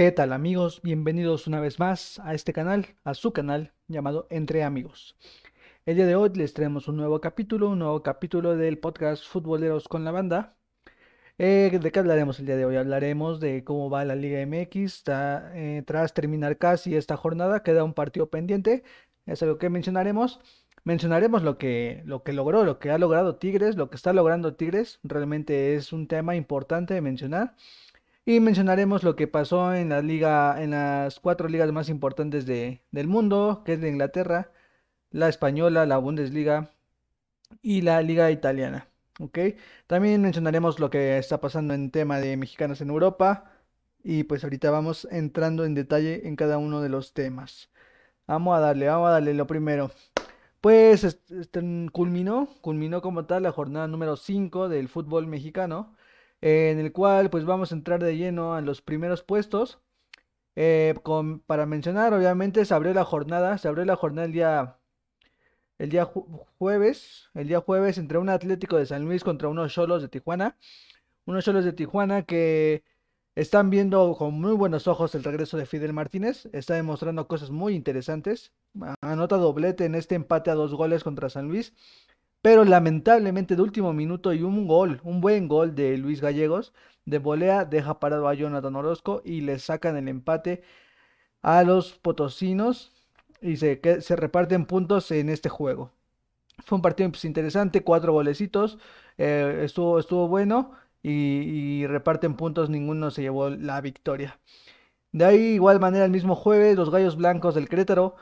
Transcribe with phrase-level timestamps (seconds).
[0.00, 0.80] ¿Qué tal amigos?
[0.82, 5.14] Bienvenidos una vez más a este canal, a su canal llamado Entre Amigos.
[5.84, 9.88] El día de hoy les traemos un nuevo capítulo, un nuevo capítulo del podcast Futboleros
[9.88, 10.56] con la Banda.
[11.36, 12.76] Eh, ¿de qué hablaremos el día de hoy?
[12.76, 17.92] Hablaremos de cómo va la Liga MX eh, tras terminar casi esta jornada, queda un
[17.92, 18.84] partido pendiente,
[19.26, 20.40] es algo que mencionaremos.
[20.82, 24.54] Mencionaremos lo que, lo que logró, lo que ha logrado Tigres, lo que está logrando
[24.54, 27.54] Tigres, realmente es un tema importante de mencionar.
[28.24, 32.82] Y mencionaremos lo que pasó en la liga, en las cuatro ligas más importantes de,
[32.90, 34.52] del mundo, que es de Inglaterra,
[35.10, 36.70] la española, la Bundesliga
[37.62, 38.90] y la liga italiana.
[39.86, 43.52] También mencionaremos lo que está pasando en tema de mexicanos en Europa.
[44.02, 47.70] Y pues ahorita vamos entrando en detalle en cada uno de los temas.
[48.26, 49.90] Vamos a darle, vamos a darle lo primero.
[50.60, 51.18] Pues
[51.92, 55.94] culminó, culminó como tal la jornada número 5 del fútbol mexicano
[56.40, 59.80] en el cual pues vamos a entrar de lleno a los primeros puestos.
[60.56, 60.94] Eh,
[61.46, 64.78] para mencionar, obviamente se abrió la jornada, se abrió la jornada el día,
[65.78, 66.04] el día
[66.58, 70.56] jueves, el día jueves entre un Atlético de San Luis contra unos Cholos de Tijuana,
[71.26, 72.84] unos Cholos de Tijuana que
[73.36, 77.74] están viendo con muy buenos ojos el regreso de Fidel Martínez, está demostrando cosas muy
[77.74, 78.52] interesantes,
[79.00, 81.72] anota doblete en este empate a dos goles contra San Luis
[82.42, 86.72] pero lamentablemente de último minuto y un gol, un buen gol de Luis Gallegos,
[87.04, 90.62] de volea, deja parado a Jonathan Orozco y le sacan el empate
[91.42, 92.92] a los potosinos
[93.42, 95.92] y se, se reparten puntos en este juego.
[96.64, 98.78] Fue un partido pues, interesante, cuatro golecitos,
[99.18, 101.10] eh, estuvo, bueno y,
[101.82, 104.38] y, reparten puntos, ninguno se llevó la victoria.
[105.12, 108.16] De ahí, igual manera, el mismo jueves, los Gallos Blancos del Querétaro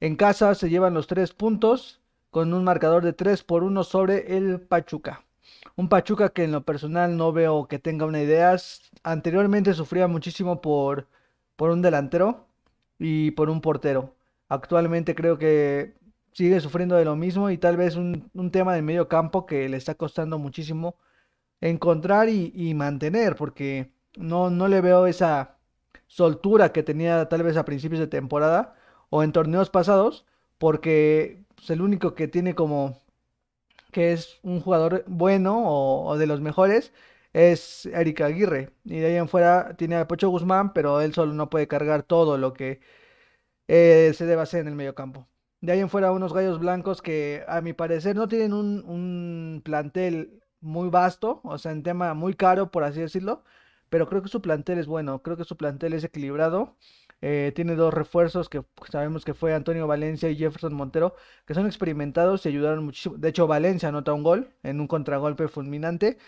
[0.00, 2.03] en casa se llevan los tres puntos
[2.34, 5.24] con un marcador de 3 por 1 sobre el Pachuca.
[5.76, 8.56] Un Pachuca que en lo personal no veo que tenga una idea.
[9.04, 11.06] Anteriormente sufría muchísimo por,
[11.54, 12.48] por un delantero
[12.98, 14.16] y por un portero.
[14.48, 15.94] Actualmente creo que
[16.32, 19.76] sigue sufriendo de lo mismo y tal vez un, tema del medio campo que le
[19.76, 20.96] está costando muchísimo
[21.60, 25.58] encontrar y, mantener porque no, no le veo esa
[26.08, 28.74] soltura que tenía tal vez a principios de temporada
[29.08, 30.26] o en torneos pasados
[30.58, 32.98] porque el único que tiene como
[33.92, 36.92] que es un jugador bueno o, de los mejores
[37.32, 38.70] es Eric Aguirre.
[38.84, 42.02] Y de ahí en fuera tiene a Pocho Guzmán, pero él solo no puede cargar
[42.02, 42.80] todo lo que
[43.68, 45.28] eh, se debe hacer en el medio campo.
[45.60, 49.62] De ahí en fuera unos gallos blancos que a mi parecer no tienen un, un
[49.64, 53.44] plantel muy vasto, o sea, en tema muy caro, por así decirlo,
[53.90, 56.76] pero creo que su plantel es bueno, creo que su plantel es equilibrado
[57.26, 61.64] eh, tiene dos refuerzos que sabemos que fue Antonio Valencia y Jefferson Montero, que son
[61.66, 63.16] experimentados y ayudaron muchísimo.
[63.16, 66.18] De hecho, Valencia anota un gol en un contragolpe fulminante.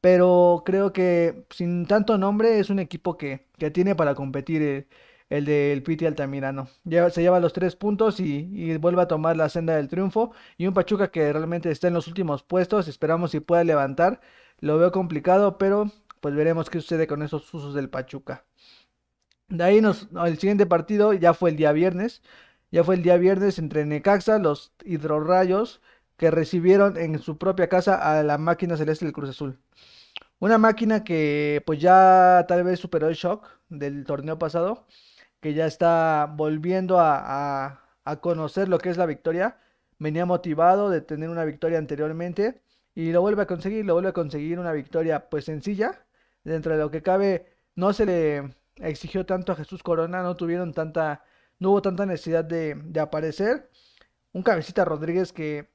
[0.00, 4.86] Pero creo que sin tanto nombre es un equipo que, tiene para competir
[5.30, 6.68] el, del Piti Altamirano.
[7.10, 10.32] se lleva los tres puntos y, y, vuelve a tomar la senda del triunfo.
[10.58, 12.86] Y un Pachuca que realmente está en los últimos puestos.
[12.88, 14.20] Esperamos si pueda levantar.
[14.60, 18.44] Lo veo complicado, pero pues veremos qué sucede con esos usos del Pachuca.
[19.54, 22.22] De ahí el siguiente partido ya fue el día viernes.
[22.72, 25.80] Ya fue el día viernes entre Necaxa, los hidrorrayos,
[26.16, 29.60] que recibieron en su propia casa a la máquina celeste del Cruz Azul.
[30.40, 34.86] Una máquina que pues ya tal vez superó el shock del torneo pasado,
[35.40, 39.58] que ya está volviendo a, a conocer lo que es la victoria.
[39.98, 42.62] Venía motivado de tener una victoria anteriormente
[42.94, 46.06] y lo vuelve a conseguir, lo vuelve a conseguir una victoria pues sencilla.
[46.44, 50.72] Dentro de lo que cabe, no se le exigió tanto a Jesús Corona, no tuvieron
[50.72, 51.24] tanta,
[51.58, 53.70] no hubo tanta necesidad de, aparecer.
[54.32, 55.70] Un cabecita Rodríguez que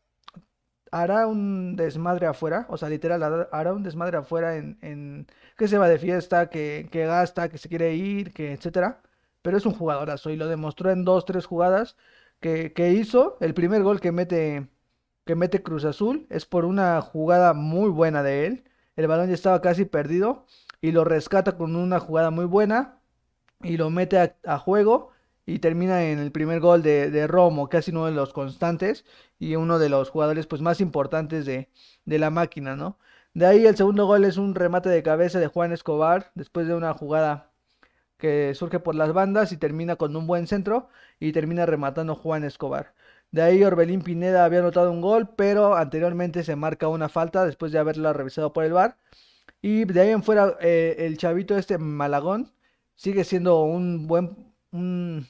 [0.91, 5.27] hará un desmadre afuera, o sea, literal, hará un desmadre afuera en,
[5.57, 9.01] que se va de fiesta, que, que, gasta, que se quiere ir, que etcétera.
[9.41, 11.95] Pero es un jugadorazo y lo demostró en dos, tres jugadas
[12.39, 13.37] que, que hizo.
[13.41, 14.67] El primer gol que mete,
[15.25, 18.63] que mete Cruz Azul es por una jugada muy buena de él.
[18.95, 20.45] El balón ya estaba casi perdido
[20.81, 22.99] y lo rescata con una jugada muy buena
[23.61, 25.11] y lo mete a, juego
[25.45, 29.05] y termina en el primer gol de, de, Romo, casi uno de los constantes
[29.39, 31.69] y uno de los jugadores pues más importantes de,
[32.05, 32.97] de, la máquina, ¿no?
[33.33, 36.75] De ahí el segundo gol es un remate de cabeza de Juan Escobar después de
[36.75, 37.51] una jugada
[38.17, 40.89] que surge por las bandas y termina con un buen centro
[41.19, 42.93] y termina rematando Juan Escobar.
[43.31, 47.71] De ahí Orbelín Pineda había anotado un gol, pero anteriormente se marca una falta después
[47.71, 48.97] de haberla revisado por el VAR
[49.61, 52.51] y de ahí en fuera, eh, el chavito este Malagón
[52.95, 54.53] sigue siendo un buen...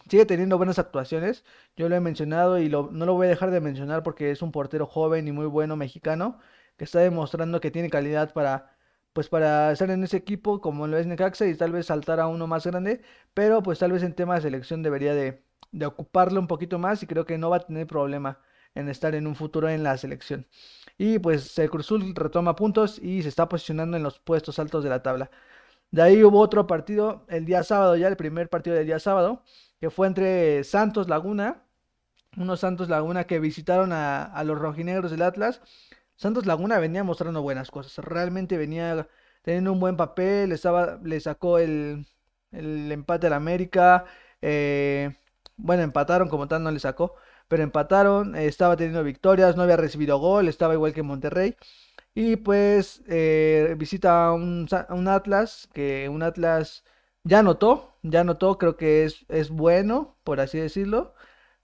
[0.10, 1.44] sigue teniendo buenas actuaciones.
[1.76, 4.52] Yo lo he mencionado y no lo voy a dejar de mencionar porque es un
[4.52, 6.40] portero joven y muy bueno mexicano
[6.78, 8.76] que está demostrando que tiene calidad para,
[9.14, 12.28] pues para estar en ese equipo como lo es Necaxa y tal vez saltar a
[12.28, 13.02] uno más grande,
[13.34, 17.04] pero pues tal vez en tema de selección debería de, de ocuparlo un poquito más
[17.04, 18.40] y creo que no va a tener problema
[18.76, 20.48] en estar en un futuro en la selección.
[21.00, 24.92] Y pues el Cruzul retoma puntos y se está posicionando en los puestos altos de
[24.92, 25.32] la tabla.
[25.92, 29.44] De ahí hubo otro partido el día sábado, ya el primer partido del día sábado,
[29.80, 31.64] que fue entre Santos Laguna,
[32.38, 35.62] unos Santos Laguna que visitaron a, los rojinegros del Atlas
[36.20, 38.04] Santos Laguna venía mostrando buenas cosas.
[38.06, 39.08] Realmente venía
[39.42, 40.52] teniendo un buen papel.
[40.52, 42.08] Estaba, le sacó el,
[42.52, 44.06] el empate al América.
[44.42, 45.16] Eh,
[45.58, 47.16] bueno, empataron como tal, no le sacó.
[47.50, 48.36] Pero empataron.
[48.38, 49.58] estaba teniendo victorias.
[49.58, 50.48] No había recibido gol.
[50.48, 51.58] Estaba igual que Monterrey.
[52.16, 55.70] Y pues eh, visita un, un Atlas.
[55.74, 56.84] Que un Atlas
[57.24, 57.96] ya notó.
[58.04, 58.58] Ya notó.
[58.58, 61.14] Creo que es, es bueno, por así decirlo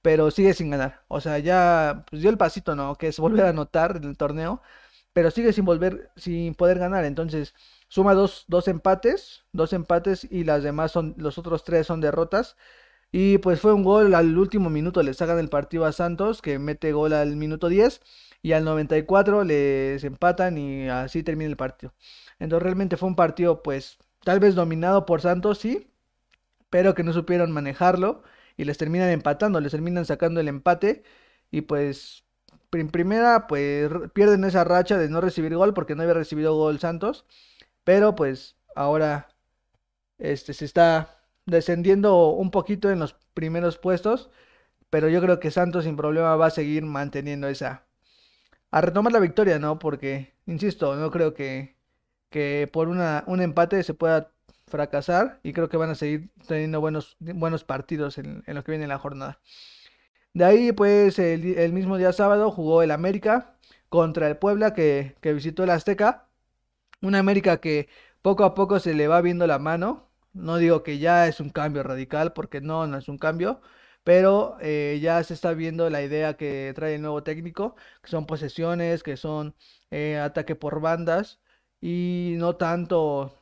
[0.01, 1.03] pero sigue sin ganar.
[1.07, 2.95] O sea, ya pues, dio el pasito, ¿no?
[2.95, 4.61] Que es volver a anotar en el torneo,
[5.13, 7.05] pero sigue sin volver, sin poder ganar.
[7.05, 7.55] Entonces,
[7.87, 12.55] suma dos, dos empates, dos empates y las demás son, los otros tres son derrotas.
[13.17, 16.59] Y pues fue un gol al último minuto, le sacan el partido a Santos, que
[16.59, 18.01] mete gol al minuto 10
[18.41, 21.94] y al 94 les empatan y así termina el partido.
[22.39, 25.89] Entonces realmente fue un partido pues tal vez dominado por Santos, sí,
[26.69, 28.21] pero que no supieron manejarlo
[28.57, 31.03] y les terminan empatando, les terminan sacando el empate
[31.51, 32.25] y pues
[32.73, 36.79] en primera pues pierden esa racha de no recibir gol porque no había recibido gol
[36.79, 37.25] Santos,
[37.85, 39.29] pero pues ahora
[40.18, 44.30] este se está descendiendo un poquito en los primeros puestos,
[44.89, 47.86] pero yo creo que Santos sin problema va a seguir manteniendo esa
[48.71, 49.80] a retomar la victoria, ¿no?
[49.80, 51.75] Porque insisto, no creo que
[52.36, 54.31] que por una, un empate se pueda
[54.68, 58.83] fracasar y creo que van a seguir teniendo buenos, buenos partidos en, lo que viene
[58.83, 59.39] en la jornada.
[60.33, 63.56] De ahí, pues, el, mismo día sábado jugó el América
[63.88, 66.27] contra el Puebla que, visitó el Azteca.
[67.01, 67.88] Una América que
[68.21, 70.05] poco a poco se le va viendo la mano.
[70.35, 73.61] No digo que ya es un cambio radical, porque no, no es un cambio.
[74.03, 78.27] Pero eh, ya se está viendo la idea que trae el nuevo técnico, que son
[78.27, 79.55] posesiones, que son
[79.91, 81.39] eh, ataque por bandas
[81.81, 83.33] y no tanto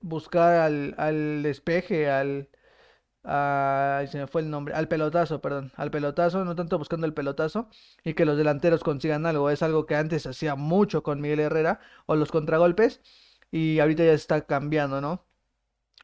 [0.00, 2.48] buscar al, al despeje, al...
[3.24, 7.68] se me fue el nombre, al pelotazo, perdón, al pelotazo, no tanto buscando el pelotazo
[8.04, 11.80] y que los delanteros consigan algo, es algo que antes hacía mucho con Miguel Herrera
[12.06, 13.00] o los contragolpes
[13.50, 15.27] y ahorita ya está cambiando, ¿no?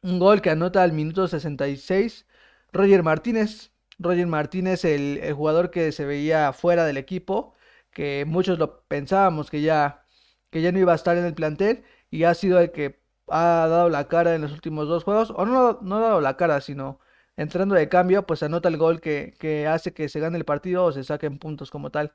[0.03, 2.25] Un gol que anota al minuto 66
[2.71, 7.53] Roger Martínez, Roger Martínez, el, el jugador que se veía fuera del equipo,
[7.91, 10.05] que muchos lo pensábamos que ya,
[10.51, 13.67] que ya no iba a estar en el plantel y ha sido el que ha
[13.69, 16.61] dado la cara en los últimos dos juegos, o no, no ha dado la cara,
[16.61, 16.99] sino
[17.37, 20.85] entrando de cambio, pues anota el gol que, que hace que se gane el partido
[20.85, 22.13] o se saquen puntos como tal.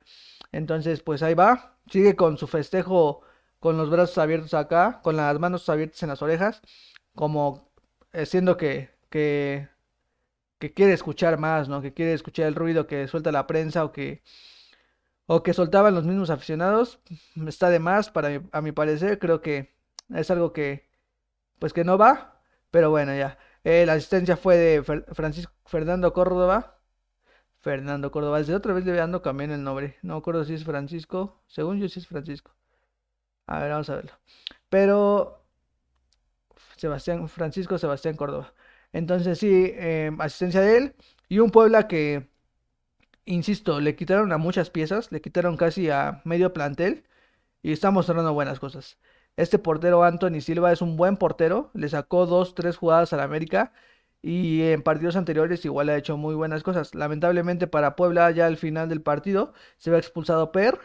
[0.53, 3.23] Entonces, pues ahí va, sigue con su festejo
[3.59, 6.63] con los brazos abiertos acá, con las manos abiertas en las orejas,
[7.15, 7.70] como
[8.25, 9.69] siendo que, que,
[10.59, 11.83] que quiere escuchar más, ¿no?
[11.83, 14.23] Que quiere escuchar el ruido que suelta la prensa o que,
[15.27, 17.01] o que soltaban los mismos aficionados.
[17.47, 19.75] Está de más, para a mi parecer, creo que
[20.15, 20.89] es algo que,
[21.59, 23.39] pues que no va, pero bueno, ya.
[23.65, 26.79] Eh, la asistencia fue de Francisco Fernando Córdoba.
[27.61, 29.99] Fernando Córdoba, desde otra vez le dando cambiando el nombre.
[30.03, 31.43] No me acuerdo si es Francisco.
[31.47, 32.53] Según yo, sí es Francisco.
[33.47, 34.13] A ver, vamos a verlo.
[34.71, 35.40] Pero
[36.81, 38.55] Sebastián, Francisco Sebastián Córdoba.
[38.93, 40.95] Entonces sí, em, asistencia de él.
[41.29, 42.29] Y un Puebla que,
[43.25, 47.05] insisto, le quitaron a muchas piezas, le quitaron casi a medio plantel.
[47.63, 48.99] Y está mostrando buenas cosas.
[49.37, 53.73] Este portero Anthony Silva es un buen portero, le sacó dos, tres jugadas al América
[54.23, 56.95] y en partidos anteriores igual ha hecho muy buenas cosas.
[56.95, 60.79] Lamentablemente para Puebla ya al final del partido se ve expulsado Per,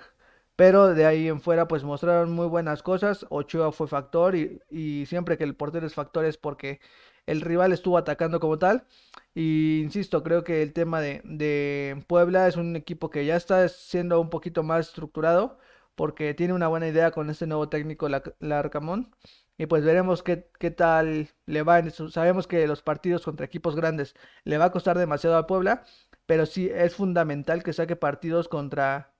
[0.55, 3.25] pero de ahí en fuera pues mostraron muy buenas cosas.
[3.29, 6.79] Ochoa fue factor y, siempre que el portero es factor es porque
[7.25, 8.85] el rival estuvo atacando como tal.
[9.33, 13.67] Y insisto, creo que el tema de, de Puebla es un equipo que ya está
[13.69, 15.59] siendo un poquito más estructurado
[15.95, 18.07] porque tiene una buena idea con este nuevo técnico
[18.39, 19.15] Larcamón.
[19.57, 22.09] Y pues veremos qué, qué tal le va en eso.
[22.09, 25.83] Sabemos que los partidos contra equipos grandes le va a costar demasiado a Puebla,
[26.25, 29.14] pero sí es fundamental que saque partidos contra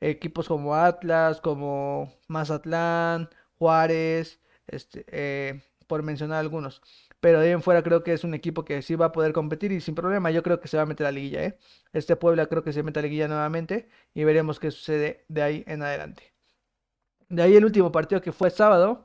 [0.00, 3.28] equipos como Atlas, como Mazatlán,
[3.58, 6.82] Juárez, este, eh, por mencionar algunos.
[7.20, 9.32] Pero de ahí en fuera creo que es un equipo que sí va a poder
[9.32, 11.44] competir y sin problema yo creo que se va a meter a la liguilla.
[11.44, 11.58] ¿eh?
[11.92, 15.42] Este Puebla creo que se mete a la liguilla nuevamente y veremos qué sucede de
[15.42, 16.32] ahí en adelante.
[17.28, 19.04] De ahí el último partido que fue sábado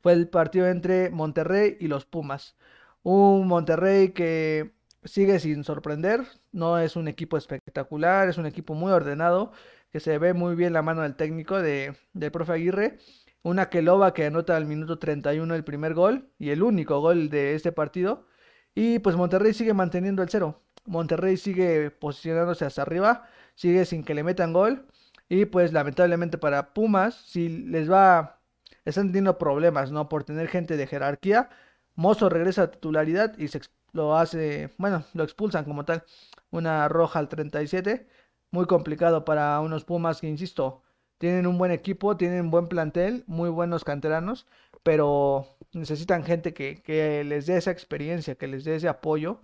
[0.00, 2.56] fue el partido entre Monterrey y los Pumas.
[3.02, 4.72] Un Monterrey que
[5.04, 9.52] sigue sin sorprender, no es un equipo espectacular, es un equipo muy ordenado,
[9.92, 12.98] que se ve muy bien la mano del técnico de, del profe Aguirre
[13.42, 17.54] Una Keloba que anota al minuto 31 el primer gol y el único gol de
[17.54, 18.26] este partido.
[18.74, 20.62] Y pues Monterrey sigue manteniendo el cero.
[20.86, 24.86] Monterrey sigue posicionándose hacia arriba, sigue sin que le metan gol.
[25.28, 28.40] Y pues lamentablemente para Pumas, si les va,
[28.84, 30.08] están teniendo problemas, ¿no?
[30.08, 31.50] Por tener gente de jerarquía.
[31.94, 33.60] Mozo regresa a titularidad y se
[33.92, 36.04] lo hace, bueno, lo expulsan como tal.
[36.50, 38.06] Una roja al 37.
[38.52, 40.82] Muy complicado para unos Pumas que, insisto,
[41.18, 44.46] tienen un buen equipo, tienen un buen plantel, muy buenos canteranos,
[44.82, 49.40] pero necesitan gente que, que les dé esa experiencia, que les dé ese apoyo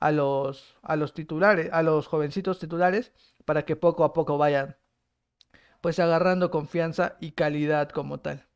[0.00, 3.12] a los, a los titulares, a los jovencitos titulares,
[3.44, 4.76] para que poco a poco vayan
[5.80, 8.46] pues agarrando confianza y calidad como tal.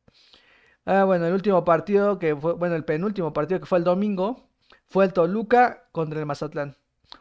[0.87, 4.49] Ah, bueno, el último partido que fue, bueno, el penúltimo partido que fue el domingo,
[4.87, 6.76] fue el Toluca contra el Mazatlán.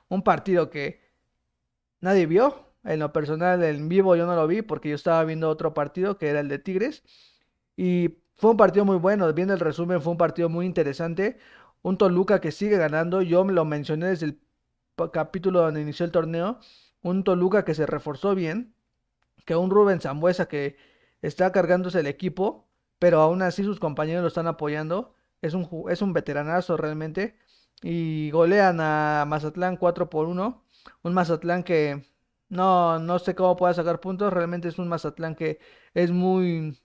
[0.08, 1.02] Un partido que
[2.02, 2.69] nadie vio.
[2.84, 6.18] En lo personal, en vivo yo no lo vi porque yo estaba viendo otro partido
[6.18, 7.04] que era el de Tigres.
[7.78, 9.32] Y fue un partido muy bueno.
[9.34, 11.38] Viendo el resumen, fue un partido muy interesante.
[11.82, 13.22] Un Toluca que sigue ganando.
[13.22, 14.40] Yo me lo mencioné desde el
[15.12, 16.60] capítulo donde inició el torneo.
[17.02, 18.74] Un Toluca que se reforzó bien.
[19.46, 20.78] Que un Rubén Zambuesa que
[21.22, 22.68] está cargándose el equipo.
[23.00, 25.14] Pero aún así sus compañeros lo están apoyando.
[25.42, 27.36] Es un, es un veteranazo realmente
[27.82, 30.64] y golean a Mazatlán 4 por 1.
[31.04, 32.06] Un Mazatlán que
[32.50, 34.34] no, no sé cómo pueda sacar puntos.
[34.34, 35.60] Realmente es un Mazatlán que
[35.94, 36.80] es muy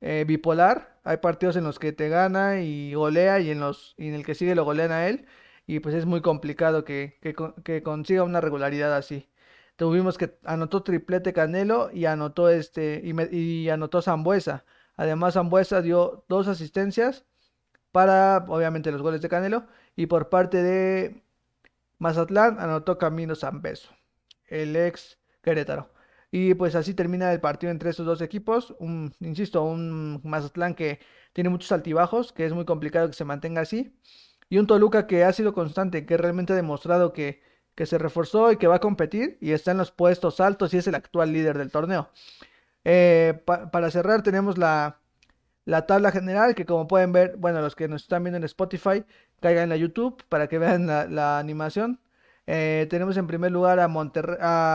[0.00, 1.00] eh, bipolar.
[1.04, 4.24] Hay partidos en los que te gana y golea y en, los, y en el
[4.26, 5.26] que sigue lo golean a él.
[5.66, 7.18] Y pues es muy complicado que,
[7.64, 9.28] que, consiga una regularidad así.
[9.76, 14.64] Tuvimos que anotó triplete Canelo y anotó este y, y anotó Zambuesa.
[14.96, 17.24] Además Zambuesa dio dos asistencias
[17.92, 19.66] para obviamente los goles de Canelo
[19.96, 21.22] y por parte de
[21.98, 23.99] Mazatlán anotó Camino Beso
[24.50, 25.90] el ex Querétaro.
[26.30, 28.74] Y pues así termina el partido entre estos dos equipos.
[28.78, 31.00] Un, insisto, un Mazatlán que
[31.32, 33.96] tiene muchos altibajos, que es muy complicado que se mantenga así.
[34.48, 37.42] Y un Toluca que ha sido constante, que realmente ha demostrado que,
[37.74, 40.78] que se reforzó y que va a competir y está en los puestos altos y
[40.78, 42.10] es el actual líder del torneo.
[42.84, 45.00] Eh, para cerrar tenemos la,
[45.64, 49.04] la tabla general, que como pueden ver, bueno, los que nos están viendo en Spotify,
[49.40, 52.00] caigan en YouTube para que vean la, animación.
[52.52, 53.84] Eh, tenemos en primer lugar a,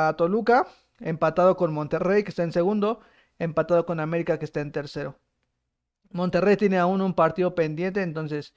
[0.07, 0.65] a Toluca,
[1.01, 3.01] empatado con Monterrey, que está en segundo,
[3.37, 5.19] empatado con América, que está en tercero.
[6.11, 8.55] Monterrey tiene aún un partido pendiente, entonces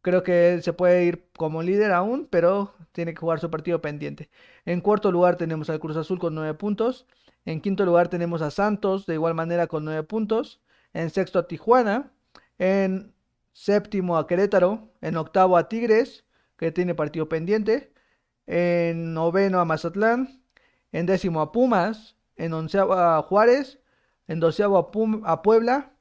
[0.00, 4.30] creo que se puede ir como líder aún, pero tiene que jugar su partido pendiente.
[4.64, 7.06] En cuarto lugar tenemos al Cruz Azul con nueve puntos.
[7.44, 10.62] En quinto lugar tenemos a Santos, de igual manera con nueve puntos
[10.94, 12.12] en sexto a Tijuana,
[12.58, 13.12] en
[13.52, 16.24] séptimo a Querétaro, en octavo a Tigres,
[16.56, 17.91] que tiene partido pendiente,
[18.46, 20.42] en noveno a Mazatlán,
[20.92, 23.80] en décimo a Pumas, en onceavo a Juárez,
[24.28, 25.92] en doceavo a, Puebla,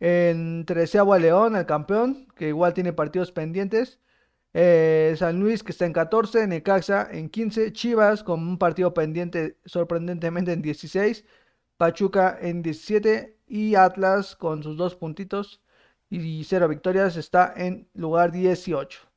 [0.00, 4.00] en treceavo a León, el campeón, que igual tiene partidos pendientes,
[4.54, 9.58] eh, San Luis que está en 14, Necaxa en 15, Chivas con un partido pendiente
[9.64, 11.24] sorprendentemente en 16,
[11.78, 15.62] Pachuca en 17 y Atlas con sus dos puntitos
[16.10, 19.11] y cero victorias está en lugar 18.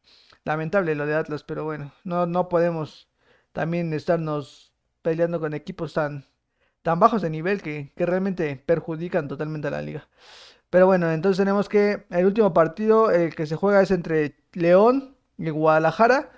[0.46, 3.10] Lamentable lo de Atlas, pero bueno, no, no podemos
[3.52, 6.28] también estarnos peleando con equipos tan,
[6.84, 10.08] tan bajos de nivel que, realmente perjudican totalmente a la liga.
[10.70, 15.16] Pero bueno, entonces tenemos que el último partido, el que se juega es entre León
[15.38, 16.32] y Guadalajara.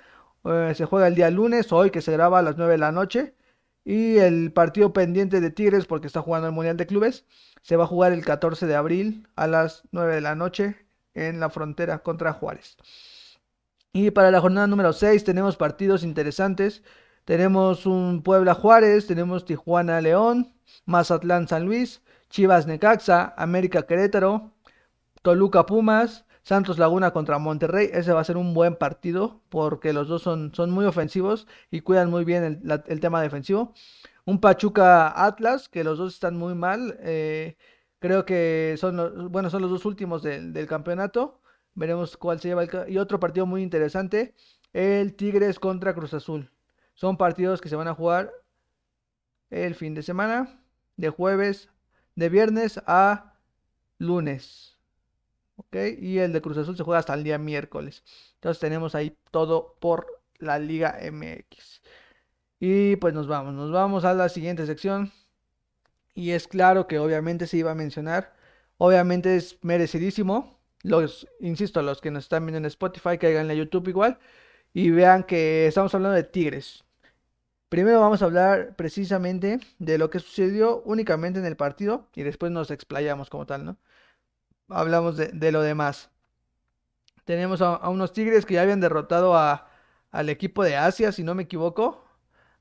[0.46, 2.92] Eh, se juega el día lunes, hoy que se graba a las 9 de la
[2.94, 3.36] noche.
[3.84, 7.26] Y el partido pendiente de Tigres, porque está jugando el Mundial de Clubes,
[7.62, 10.76] se va a jugar el 14 de abril a las 9 de la noche
[11.14, 12.78] en la frontera contra Juárez.
[13.98, 16.84] Y para la jornada número 6 tenemos partidos interesantes.
[17.26, 20.54] Tenemos un Puebla Juárez, tenemos Tijuana León,
[20.86, 24.52] Mazatlán San Luis, Chivas Necaxa, América Querétaro,
[25.24, 30.08] Toluca Pumas, Santos Laguna contra Monterrey, ese va a ser un buen partido porque los
[30.08, 33.74] dos son, son muy ofensivos y cuidan muy bien el, tema defensivo.
[34.26, 37.00] Un Pachuca Atlas, que los dos están muy mal.
[37.02, 37.58] Eh,
[37.98, 41.42] creo que son los, bueno, son los dos últimos del, campeonato.
[41.78, 44.34] Veremos cuál se lleva el, Y otro partido muy interesante,
[44.74, 46.52] el Tigres contra Cruz Azul.
[46.96, 48.34] Son partidos que se van a jugar
[49.52, 50.60] el fin de semana,
[50.96, 51.70] de jueves,
[52.16, 53.36] de viernes a
[54.00, 54.80] lunes.
[55.72, 58.04] Y el de Cruz Azul se juega hasta el día miércoles.
[58.34, 60.08] Entonces tenemos ahí todo por
[60.40, 61.84] la Liga MX.
[62.60, 65.12] Y pues nos vamos, nos vamos a la siguiente sección.
[66.16, 68.34] Y es claro que obviamente se iba a mencionar.
[68.78, 70.57] Obviamente es merecidísimo.
[70.88, 74.20] Los, insisto, los que nos están viendo en Spotify, caigan en YouTube igual.
[74.74, 76.84] Y vean que estamos hablando de Tigres.
[77.70, 82.52] Primero vamos a hablar precisamente de lo que sucedió únicamente en el partido y después
[82.52, 83.78] nos explayamos como tal, ¿no?
[84.70, 86.10] Hablamos de, lo demás.
[87.26, 89.70] Tenemos a, unos Tigres que ya habían derrotado a,
[90.12, 92.06] al equipo de Asia, si no me equivoco,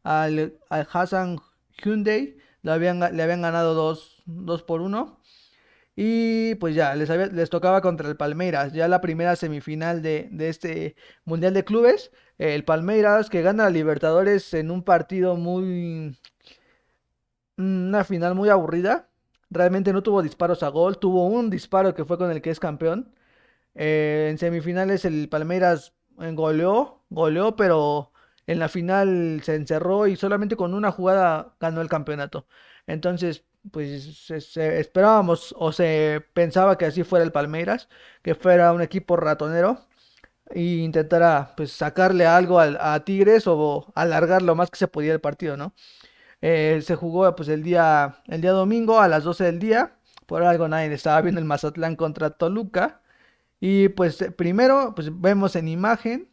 [0.02, 1.38] al, al Hassan
[1.82, 5.20] Hyundai, le habían, le habían ganado 2 por 1.
[5.96, 10.94] Y pues ya, les, les tocaba contra el Palmeiras, ya la primera semifinal de, este
[11.24, 12.12] Mundial de Clubes.
[12.38, 16.18] El Palmeiras que gana a Libertadores en un partido muy...
[17.56, 19.08] Una final muy aburrida.
[19.50, 22.60] Realmente no tuvo disparos a gol, tuvo un disparo que fue con el que es
[22.60, 23.14] campeón.
[23.74, 28.12] Eh, en semifinales el Palmeiras goleó, goleó, pero
[28.46, 32.46] en la final se encerró y solamente con una jugada ganó el campeonato.
[32.86, 37.88] Entonces, pues se, esperábamos o se pensaba que así fuera el Palmeiras,
[38.22, 39.80] que fuera un equipo ratonero
[40.50, 45.20] e intentara pues sacarle algo a, Tigres o alargar lo más que se podía el
[45.20, 45.74] partido, ¿no?
[46.42, 49.96] Eh, se jugó pues el día, el día domingo a las 12 del día,
[50.26, 53.00] por algo nadie estaba viendo el Mazatlán contra Toluca
[53.60, 56.28] y pues primero pues vemos en imagen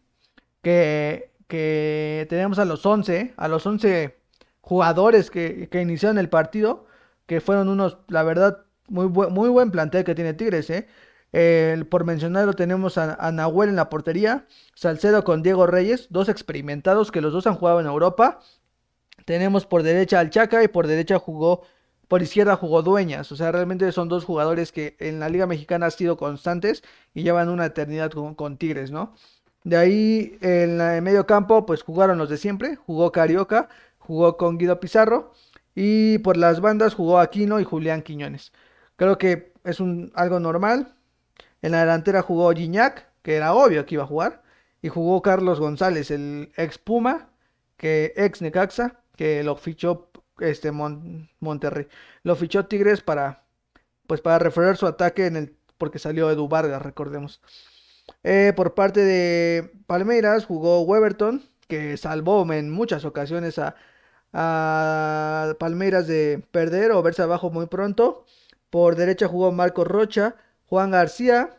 [0.62, 4.18] que, que tenemos a los 11, a los 11
[4.62, 6.88] jugadores que, que iniciaron el partido,
[7.26, 10.88] que fueron unos, la verdad, muy, muy buen plantel que tiene Tigres, ¿eh?
[11.90, 17.22] por mencionarlo tenemos a, Nahuel en la portería, Salcedo con Diego Reyes, dos experimentados que
[17.22, 18.40] los dos han jugado en Europa.
[19.26, 21.64] Tenemos por derecha al Chaca y por derecha jugó,
[22.08, 23.32] por izquierda jugó Dueñas.
[23.32, 26.84] O sea, realmente son dos jugadores que en la Liga Mexicana han sido constantes
[27.16, 29.16] y llevan una eternidad con, con Tigres, ¿no?
[29.64, 32.76] De ahí en el medio campo, pues jugaron los de siempre.
[32.76, 35.34] Jugó Carioca, jugó con Guido Pizarro.
[35.76, 38.52] Y por las bandas jugó Aquino y Julián Quiñones.
[38.96, 39.80] Creo que es
[40.14, 40.96] algo normal.
[41.62, 44.44] En la delantera jugó Gignac, que era obvio que iba a jugar.
[44.82, 47.30] Y jugó Carlos González, el ex Puma,
[47.78, 50.10] que ex Necaxa, que lo fichó
[50.40, 51.88] este Monterrey.
[52.24, 53.44] Lo fichó Tigres para
[54.08, 57.42] pues para referir su ataque en el porque salió Edu Vargas, recordemos.
[58.24, 63.76] Eh, por parte de Palmeiras jugó Weberton, que salvó en muchas ocasiones a,
[64.34, 68.26] a Palmeiras de perder o verse abajo muy pronto.
[68.70, 71.58] Por derecha jugó Marcos Rocha, Juan García,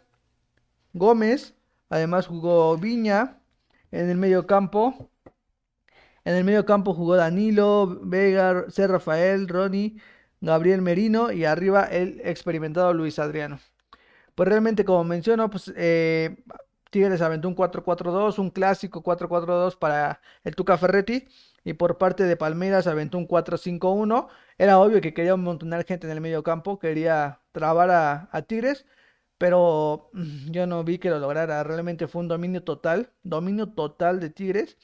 [0.92, 1.54] Gómez,
[1.88, 3.38] además jugó Viña
[3.92, 5.10] en el medio campo.
[6.24, 8.86] En el medio campo jugó Danilo, Vega, C.
[8.86, 10.00] Rafael, Ronnie,
[10.40, 13.60] Gabriel Merino y arriba el experimentado Luis Adriano.
[14.34, 16.36] Pues realmente como menciono, pues eh,
[16.94, 21.26] Tigres aventó un 4-4-2, un clásico 4-4-2 para el Tuca Ferretti.
[21.64, 24.28] Y por parte de Palmeiras aventó un 4-5-1.
[24.58, 28.86] Era obvio que quería amontonar gente en el medio campo, quería trabar a, Tigres,
[29.38, 31.64] pero mm, yo no vi que lo lograra.
[31.64, 34.76] Realmente fue un dominio total, dominio total de Tigres.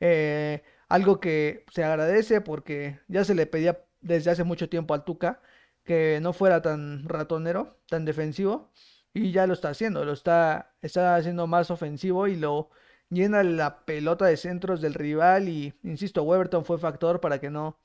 [0.00, 5.04] Eh, algo que se agradece porque ya se le pedía desde hace mucho tiempo al
[5.04, 5.40] Tuca
[5.84, 8.72] que no fuera tan ratonero, tan defensivo.
[9.14, 12.70] Y ya lo está haciendo, lo está, está haciendo más ofensivo y lo
[13.10, 17.78] llena la pelota de centros del rival y, insisto, Weberton fue factor para que no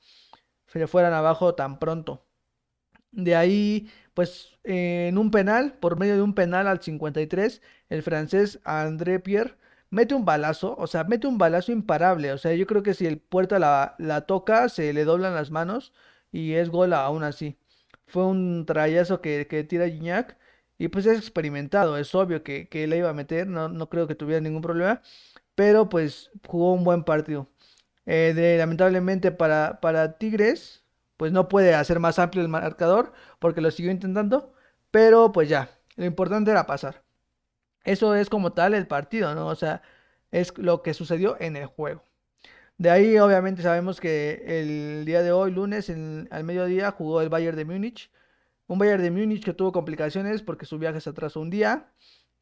[0.66, 2.24] se le fueran abajo tan pronto.
[3.10, 8.60] De ahí, pues en un penal, por medio de un penal al 53, el francés
[8.64, 9.56] André Pierre
[9.90, 12.32] mete un balazo, o sea, mete un balazo imparable.
[12.32, 15.92] O sea, yo creo que si el puerta la, toca, se le doblan las manos
[16.32, 17.58] y es gol aún así.
[18.06, 20.38] Fue un trayazo que, que tira Gignac
[20.78, 24.06] y pues es experimentado, es obvio que, que la iba a meter, no, no creo
[24.06, 25.02] que tuviera ningún problema,
[25.54, 27.48] pero pues jugó un buen partido.
[28.06, 30.84] Eh, lamentablemente para, para Tigres,
[31.16, 34.54] pues no puede hacer más amplio el marcador porque lo siguió intentando,
[34.90, 37.02] pero pues ya, lo importante era pasar.
[37.84, 39.48] Eso es como tal el partido, ¿no?
[39.48, 39.82] O sea,
[40.30, 42.04] es lo que sucedió en el juego.
[42.78, 47.56] De ahí obviamente sabemos que el día de hoy, lunes, al mediodía, jugó el Bayern
[47.56, 48.10] de Múnich
[48.68, 51.90] un Bayern de Múnich que tuvo complicaciones porque su viaje se atrasó un día.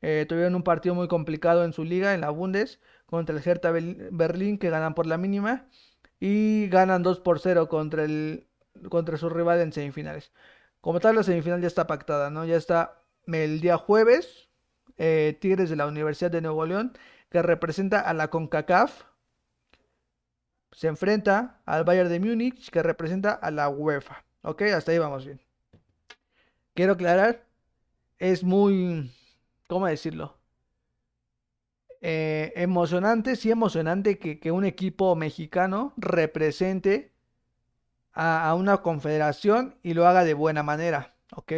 [0.03, 3.71] Eh, tuvieron un partido muy complicado en su liga, en la Bundes, contra el Hertha
[3.73, 5.67] Berlín, que ganan por la mínima.
[6.21, 8.47] Y ganan 2 por 0 contra, el,
[8.91, 10.33] contra su rival en semifinales.
[10.81, 12.45] Como tal, la semifinal ya está pactada, ¿no?
[12.45, 14.49] Ya está el día jueves.
[14.99, 16.93] Eh, Tigres de la Universidad de Nuevo León,
[17.31, 19.05] que representa a la CONCACAF,
[20.73, 24.25] se enfrenta al Bayern de Múnich, que representa a la UEFA.
[24.43, 24.63] ¿Ok?
[24.63, 25.46] Hasta ahí vamos bien
[26.77, 27.45] quiero aclarar,
[28.19, 29.11] es muy,
[29.67, 30.37] ¿cómo decirlo?
[32.03, 37.13] Eh, emocionante, sí emocionante que, un equipo mexicano represente
[38.13, 41.53] a, una confederación y lo haga de buena manera, ¿ok?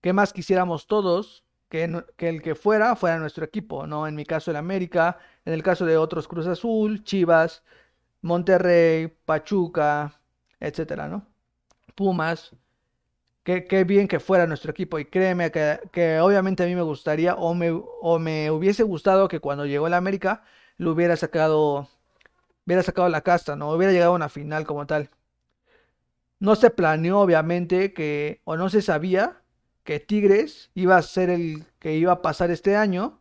[0.00, 4.06] ¿Qué más quisiéramos todos que, que, el que fuera fuera nuestro equipo, ¿no?
[4.06, 7.62] En mi caso el América, en el caso de otros Cruz Azul, Chivas,
[8.20, 10.20] Monterrey, Pachuca,
[10.60, 11.26] etcétera, ¿no?
[11.94, 12.54] Pumas.
[13.44, 14.98] Qué, bien que fuera nuestro equipo.
[14.98, 19.40] Y créeme que, obviamente a mí me gustaría o me, o me hubiese gustado que
[19.40, 20.44] cuando llegó la América
[20.78, 21.88] lo hubiera sacado,
[22.66, 23.70] hubiera sacado la casta, ¿no?
[23.72, 25.10] Hubiera llegado a una final como tal.
[26.38, 29.42] No se planeó, obviamente, que, o no se sabía
[29.84, 33.20] que Tigres iba a ser el que iba a pasar este año.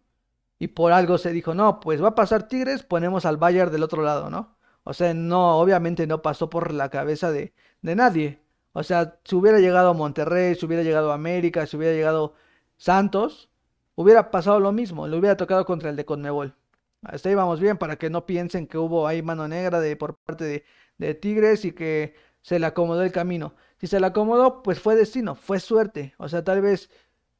[0.59, 3.83] Y por algo se dijo, no, pues va a pasar Tigres, ponemos al Bayern del
[3.83, 4.57] otro lado, ¿no?
[4.85, 8.42] O sea, no, obviamente no pasó por la cabeza de, de nadie.
[8.73, 12.35] O sea, si hubiera llegado a Monterrey, si hubiera llegado a América, si hubiera llegado
[12.77, 13.49] Santos,
[13.95, 16.55] hubiera pasado lo mismo, le hubiera tocado contra el de Conmebol.
[17.03, 20.17] Hasta ahí vamos bien para que no piensen que hubo ahí mano negra de, por
[20.17, 20.65] parte de,
[20.97, 23.55] de Tigres y que se le acomodó el camino.
[23.79, 26.13] Si se le acomodó, pues fue destino, fue suerte.
[26.17, 26.89] O sea, tal vez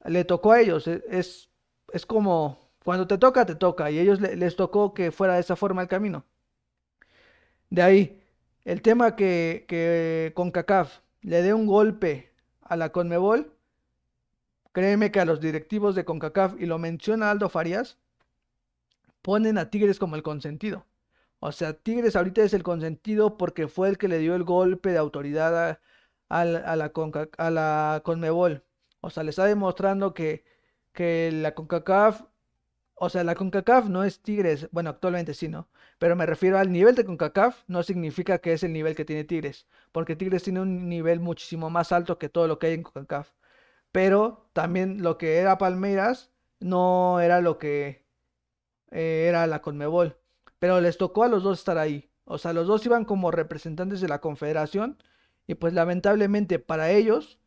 [0.05, 0.87] le tocó a ellos.
[0.87, 1.49] E, es,
[1.93, 3.91] es como cuando te toca, te toca.
[3.91, 6.25] Y ellos les tocó que fuera de esa forma el camino.
[7.69, 8.23] De ahí,
[8.65, 12.31] el tema que, que con CACAF le dé un golpe
[12.61, 13.53] a la Conmebol,
[14.71, 17.97] créeme que a los directivos de CONCACAF, y lo menciona Aldo Farías,
[19.21, 20.85] ponen a Tigres como el consentido.
[21.39, 24.91] O sea, Tigres ahorita es el consentido porque fue el que le dio el golpe
[24.91, 25.79] de autoridad
[26.29, 28.63] a, la, a la Conmebol.
[29.01, 30.45] O sea, le está demostrando que,
[30.93, 32.23] que la CONCACAF
[33.03, 35.67] o sea, la CONCACAF no es Tigres, bueno, actualmente sí, ¿no?
[35.99, 39.23] Pero me refiero al nivel de CONCACAF, no significa que es el nivel que tiene
[39.23, 42.83] Tigres, porque Tigres tiene un nivel muchísimo más alto que todo lo que hay en
[42.83, 43.31] CONCACAF.
[43.91, 48.05] Pero también lo que era Palmeiras no era lo que
[48.91, 50.17] eh, era la CONMEBOL.
[50.59, 52.09] Pero les tocó a los dos estar ahí.
[52.25, 54.97] O sea, los dos iban como representantes de la confederación
[55.47, 57.39] y pues lamentablemente para ellos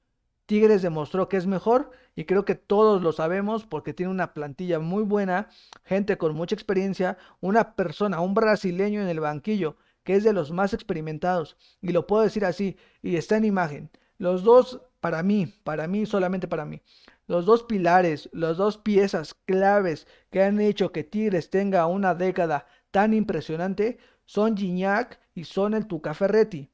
[0.46, 4.78] Tigres demostró que es mejor y creo que todos lo sabemos porque tiene una plantilla
[4.78, 5.50] muy buena,
[5.84, 10.52] gente con mucha experiencia, una persona, un brasileño en el banquillo que es de los
[10.52, 13.90] más experimentados y lo puedo decir así y está en imagen.
[14.18, 16.80] Los dos, para mí, para mí, solamente para mí,
[17.26, 22.66] los dos pilares, las dos piezas claves que han hecho que Tigres tenga una década
[22.92, 26.70] tan impresionante son Gignac y son el Tuca Ferretti.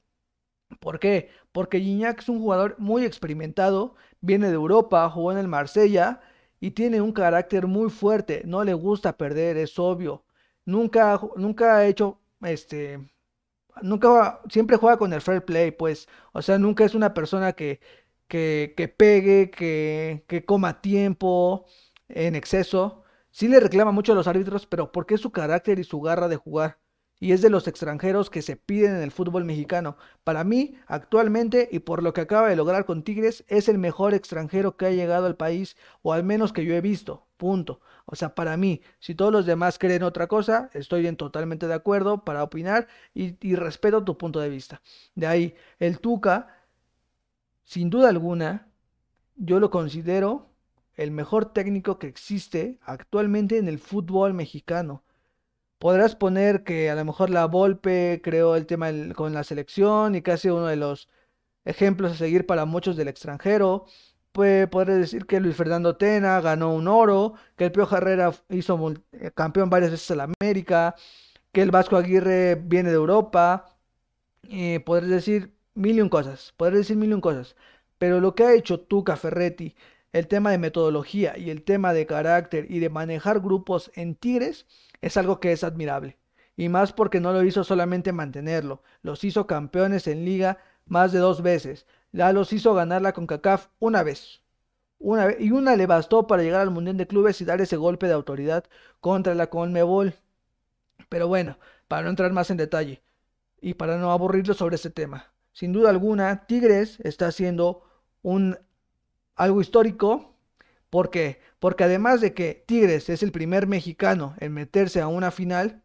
[0.80, 1.30] ¿Por qué?
[1.52, 6.20] Porque Gignac es un jugador muy experimentado, viene de Europa, jugó en el Marsella
[6.60, 10.24] y tiene un carácter muy fuerte, no le gusta perder, es obvio.
[10.64, 13.00] Nunca, nunca ha hecho, este,
[13.82, 17.80] nunca, siempre juega con el fair play, pues, o sea, nunca es una persona que,
[18.28, 21.66] que, que pegue, que, que coma tiempo
[22.08, 23.04] en exceso.
[23.30, 26.28] Sí le reclama mucho a los árbitros, pero porque es su carácter y su garra
[26.28, 26.78] de jugar
[27.22, 29.96] y es de los extranjeros que se piden en el fútbol mexicano.
[30.24, 34.12] Para mí, actualmente, y por lo que acaba de lograr con Tigres, es el mejor
[34.12, 37.28] extranjero que ha llegado al país, o al menos que yo he visto.
[37.36, 37.80] Punto.
[38.06, 41.74] O sea, para mí, si todos los demás creen otra cosa, estoy en totalmente de
[41.74, 44.82] acuerdo para opinar y, y respeto tu punto de vista.
[45.14, 46.48] De ahí, el Tuca,
[47.62, 48.66] sin duda alguna,
[49.36, 50.50] yo lo considero
[50.96, 55.04] el mejor técnico que existe actualmente en el fútbol mexicano.
[55.82, 60.22] Podrás poner que a lo mejor la Volpe creó el tema con la selección y
[60.22, 61.08] casi uno de los
[61.64, 63.86] ejemplos a seguir para muchos del extranjero.
[64.30, 68.94] Pues podrás decir que Luis Fernando Tena ganó un oro, que el Pio Herrera hizo
[69.12, 70.94] eh, campeón varias veces en la América,
[71.52, 73.66] que el Vasco Aguirre viene de Europa.
[74.42, 77.56] y podrás decir mil y un cosas, podrás decir mil y un cosas.
[77.98, 79.74] Pero lo que ha hecho Tuca Ferretti,
[80.12, 84.66] el tema de metodología y el tema de carácter y de manejar grupos en Tigres,
[85.02, 86.18] es algo que es admirable.
[86.56, 91.18] Y más porque no lo hizo solamente mantenerlo, los hizo campeones en liga más de
[91.18, 91.86] dos veces.
[92.12, 94.40] Ya los hizo ganar la CONCACAF una vez.
[94.98, 97.76] Una vez, y una le bastó para llegar al Mundial de Clubes y dar ese
[97.76, 98.64] golpe de autoridad
[99.00, 100.14] contra la Conmebol.
[101.08, 103.02] Pero bueno, para no entrar más en detalle
[103.60, 105.32] y para no aburrirlo sobre este tema.
[105.52, 107.82] Sin duda alguna, Tigres está haciendo
[108.22, 108.58] un
[109.34, 110.31] algo histórico
[110.92, 111.40] ¿Por qué?
[111.58, 115.82] Porque además de que Tigres es el primer mexicano en meterse a una final,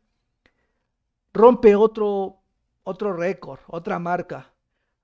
[1.32, 2.42] rompe otro,
[2.84, 4.54] otro récord, otra marca.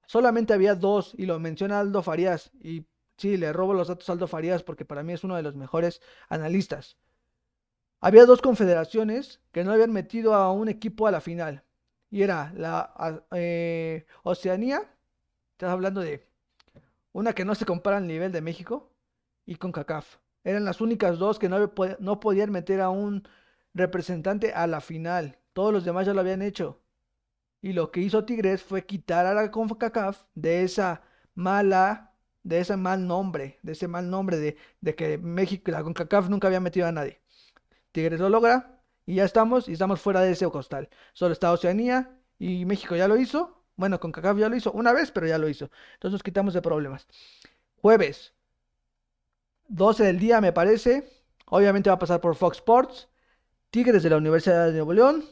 [0.06, 2.86] Solamente había dos, y lo menciona Aldo Farías, y
[3.16, 5.56] sí, le robo los datos a Aldo Farías porque para mí es uno de los
[5.56, 6.98] mejores analistas.
[8.02, 11.64] Había dos confederaciones que no habían metido a un equipo a la final.
[12.12, 14.82] Y era la eh, Oceanía,
[15.54, 16.28] estás hablando de
[17.14, 18.93] una que no se compara al nivel de México,
[19.46, 20.18] y con CACAF.
[20.44, 23.28] Eran las únicas dos que no, no podían meter a un
[23.74, 25.40] representante a la final.
[25.54, 26.82] Todos los demás ya lo habían hecho.
[27.62, 31.02] Y lo que hizo Tigres fue quitar a la CONCACAF de esa
[31.34, 36.30] mala, de ese mal nombre, de ese mal nombre de, de que México, la CONCACAF
[36.30, 37.22] nunca había metido a nadie.
[37.94, 40.90] Tigres lo logra y ya estamos, y estamos fuera de ese costal.
[41.14, 43.64] Solo está Oceanía y México ya lo hizo.
[43.78, 45.70] Bueno, con CACAF ya lo hizo una vez, pero ya lo hizo.
[45.94, 47.08] Entonces nos quitamos de problemas.
[47.78, 48.34] Jueves,
[49.68, 51.10] 12 del día, me parece.
[51.46, 53.10] Obviamente va a pasar por Fox Sports.
[53.70, 55.26] Tigres de la Universidad de Nuevo León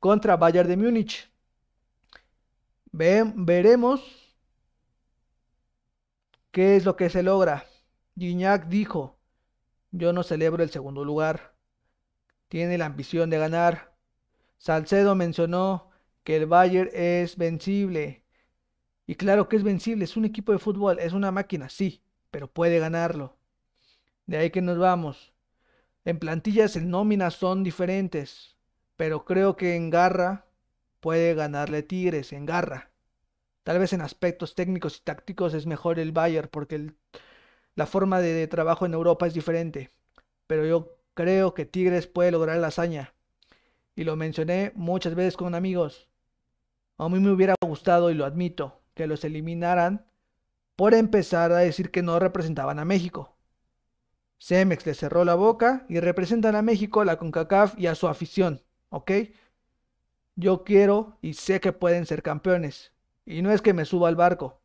[0.00, 1.30] contra Bayern de Múnich.
[2.92, 4.02] veremos
[6.50, 7.66] qué es lo que se logra.
[8.16, 9.18] Gignac dijo,
[9.92, 11.54] yo no celebro el segundo lugar.
[12.48, 13.96] Tiene la ambición de ganar.
[14.58, 15.90] Salcedo mencionó
[16.24, 18.24] que el Bayern es vencible.
[19.06, 22.52] Y claro que es vencible, es un equipo de fútbol, es una máquina, sí, pero
[22.52, 23.36] puede ganarlo.
[24.26, 25.32] De ahí que nos vamos.
[26.04, 28.56] En plantillas, en nóminas son diferentes,
[28.96, 30.46] pero creo que en garra
[31.00, 32.90] puede ganarle Tigres, en garra.
[33.62, 36.92] Tal vez en aspectos técnicos y tácticos es mejor el Bayern porque
[37.74, 39.90] la forma de, trabajo en Europa es diferente.
[40.46, 43.14] Pero yo creo que Tigres puede lograr la hazaña.
[43.96, 46.08] Y lo mencioné muchas veces con amigos.
[46.98, 50.06] A mí me hubiera gustado, y lo admito, que los eliminaran
[50.76, 53.33] por empezar a decir que no representaban a México.
[54.46, 58.60] Cemex le cerró la boca y representan a México, la CONCACAF y a su afición,
[58.90, 59.10] ¿ok?
[60.36, 62.92] Yo quiero y sé que pueden ser campeones.
[63.24, 64.60] Y no es que me suba al barco.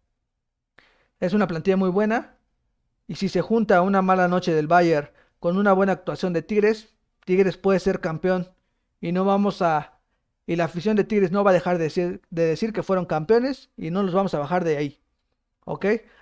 [1.21, 2.35] Es una plantilla muy buena.
[3.07, 6.93] Y si se junta una mala noche del Bayern con una buena actuación de Tigres,
[7.23, 8.49] Tigres puede ser campeón.
[8.99, 10.01] Y no vamos a
[10.45, 13.91] y la afición de Tigres no va a dejar de decir que fueron campeones y
[13.91, 14.99] no los vamos a bajar de ahí.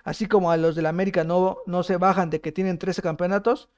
[0.04, 3.02] Así como a los de la América no, no se bajan de que tienen 13
[3.02, 3.70] campeonatos,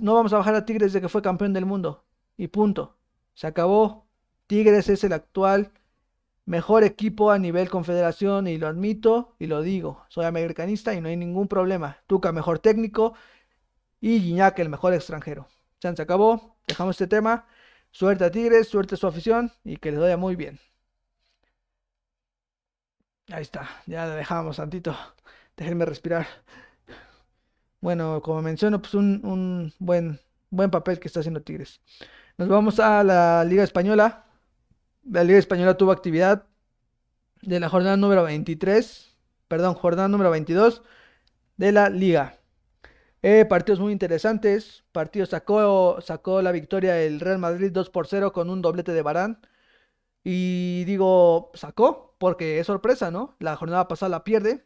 [0.00, 2.04] no vamos a bajar a Tigres de que fue campeón del mundo.
[2.36, 2.96] Y punto.
[3.34, 4.06] Se acabó.
[4.46, 5.72] Tigres es el actual
[6.46, 10.04] mejor equipo a nivel confederación y lo admito y lo digo.
[10.08, 11.98] Soy americanista y no hay ningún problema.
[12.06, 13.14] Tuca mejor técnico
[14.00, 15.46] y Guiñac el mejor extranjero.
[15.80, 16.56] Ya se acabó.
[16.66, 17.46] Dejamos este tema.
[17.90, 20.58] Suerte a Tigres, suerte a su afición y que les vaya muy bien.
[23.30, 24.96] Ahí está, ya la dejamos tantito.
[25.56, 26.26] Déjenme respirar.
[27.80, 31.80] Bueno, como menciono, pues un, buen, buen papel que está haciendo Tigres.
[32.38, 34.24] Nos vamos a la Liga Española.
[35.04, 36.46] La Liga Española tuvo actividad
[37.42, 39.14] de la jornada número 23,
[39.46, 40.82] perdón, jornada número 22
[41.56, 42.38] de la Liga.
[43.22, 44.84] Eh, partidos muy interesantes.
[44.92, 49.02] Partido sacó, sacó la victoria el Real Madrid 2 por 0 con un doblete de
[49.02, 49.40] Barán.
[50.24, 53.36] Y digo, sacó, porque es sorpresa, ¿no?
[53.38, 54.64] La jornada pasada la pierde.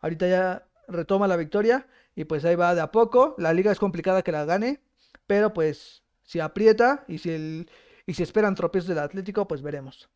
[0.00, 1.86] Ahorita ya retoma la victoria.
[2.14, 3.34] Y pues ahí va de a poco.
[3.38, 4.82] La liga es complicada que la gane.
[5.26, 7.70] Pero pues si aprieta y si, el,
[8.06, 10.08] y si esperan tropiezos del Atlético, pues veremos.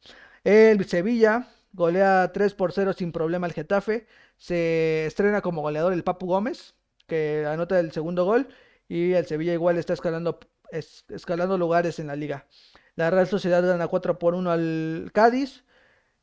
[0.45, 4.07] El Sevilla golea 3 por 0 sin problema al Getafe.
[4.37, 6.75] Se estrena como goleador el Papu Gómez
[7.07, 8.49] que anota el segundo gol
[8.89, 10.41] y el Sevilla igual está escalando,
[10.71, 12.47] escalando lugares en la liga.
[12.95, 15.65] La Real Sociedad gana 4 por 1 al Cádiz.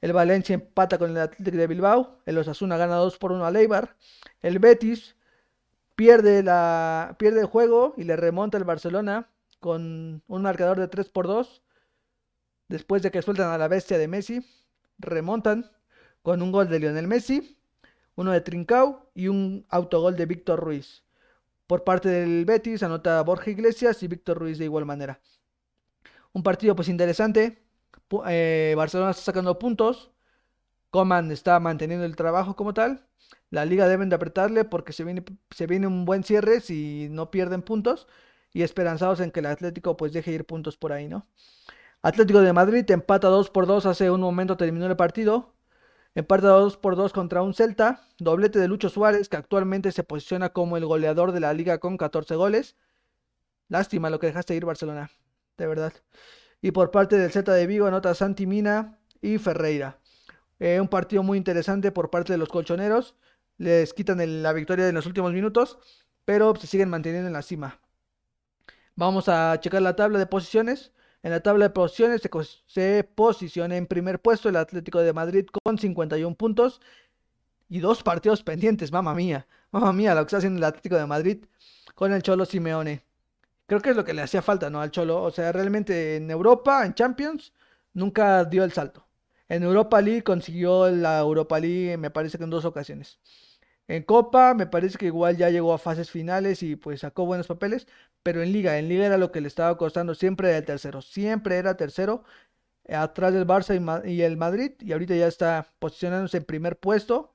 [0.02, 2.22] El Valencia empata con el Atlético de Bilbao.
[2.26, 3.96] El Osasuna gana 2 por 1 al Eibar.
[4.42, 5.16] El Betis
[5.96, 9.30] pierde, el juego y le remonta el Barcelona
[9.60, 11.64] con un marcador de 3 por 2.
[12.68, 14.46] Después de que sueltan a la bestia de Messi,
[15.00, 15.72] remontan
[16.22, 17.60] con un gol de Lionel Messi
[18.20, 21.06] uno de Trincao y un autogol de Víctor Ruiz.
[21.68, 25.22] Por parte del Betis anota Borja Iglesias y Víctor Ruiz de igual manera.
[26.34, 27.64] Un partido pues interesante.
[28.28, 30.12] Eh, Barcelona está sacando puntos.
[30.92, 33.06] Coman está manteniendo el trabajo como tal.
[33.52, 37.32] La liga deben de apretarle porque se viene, se viene un buen cierre si no
[37.32, 38.08] pierden puntos.
[38.54, 41.28] Y esperanzados en que el Atlético pues deje ir puntos por ahí, ¿no?
[42.02, 45.54] Atlético de Madrid empata 2 por 2 hace un momento terminó el partido.
[46.16, 48.02] Empata 2 por 2 contra un Celta.
[48.20, 51.98] Doblete de Lucho Suárez, que actualmente se posiciona como el goleador de la liga con
[51.98, 52.76] 14 goles.
[53.70, 55.12] Lástima lo que dejaste ir Barcelona,
[55.60, 55.94] de verdad.
[56.62, 60.00] Y por parte del Celta de Vigo anota Santi Mina y Ferreira.
[60.60, 63.16] Eh, un partido muy interesante por parte de los colchoneros.
[63.58, 65.78] Les quitan la victoria en los últimos minutos,
[66.26, 67.80] pero se siguen manteniendo en la cima.
[68.96, 70.92] Vamos a checar la tabla de posiciones.
[71.24, 72.22] En la tabla de posiciones
[72.68, 76.82] se, posiciona en primer puesto el Atlético de Madrid con 51 puntos
[77.68, 81.06] y dos partidos pendientes, mamá mía, mamá mía, lo que está haciendo el Atlético de
[81.06, 81.46] Madrid
[81.94, 83.09] con el Cholo Simeone.
[83.70, 84.82] Creo que es lo que le hacía falta, ¿no?
[84.82, 85.24] Al Cholo.
[85.24, 87.54] O sea, realmente en Europa, en Champions,
[87.94, 89.08] nunca dio el salto.
[89.48, 93.20] En Europa League consiguió la Europa League, me parece que en dos ocasiones.
[93.88, 97.48] En Copa me parece que igual ya llegó a fases finales y pues sacó buenos
[97.48, 97.88] papeles,
[98.24, 101.02] pero en Liga, en Liga era lo que le estaba costando, siempre era el tercero,
[101.02, 102.24] siempre era tercero,
[102.90, 103.74] atrás del Barça
[104.06, 107.34] y, el Madrid, y ahorita ya está posicionándose en primer puesto,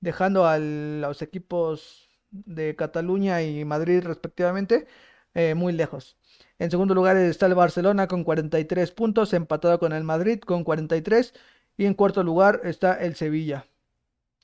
[0.00, 4.86] dejando a los equipos de Cataluña y Madrid respectivamente
[5.34, 6.16] eh, muy lejos.
[6.58, 11.34] En segundo lugar está el Barcelona con 43 puntos, empatado con el Madrid con 43.
[11.76, 13.66] Y en cuarto lugar está el Sevilla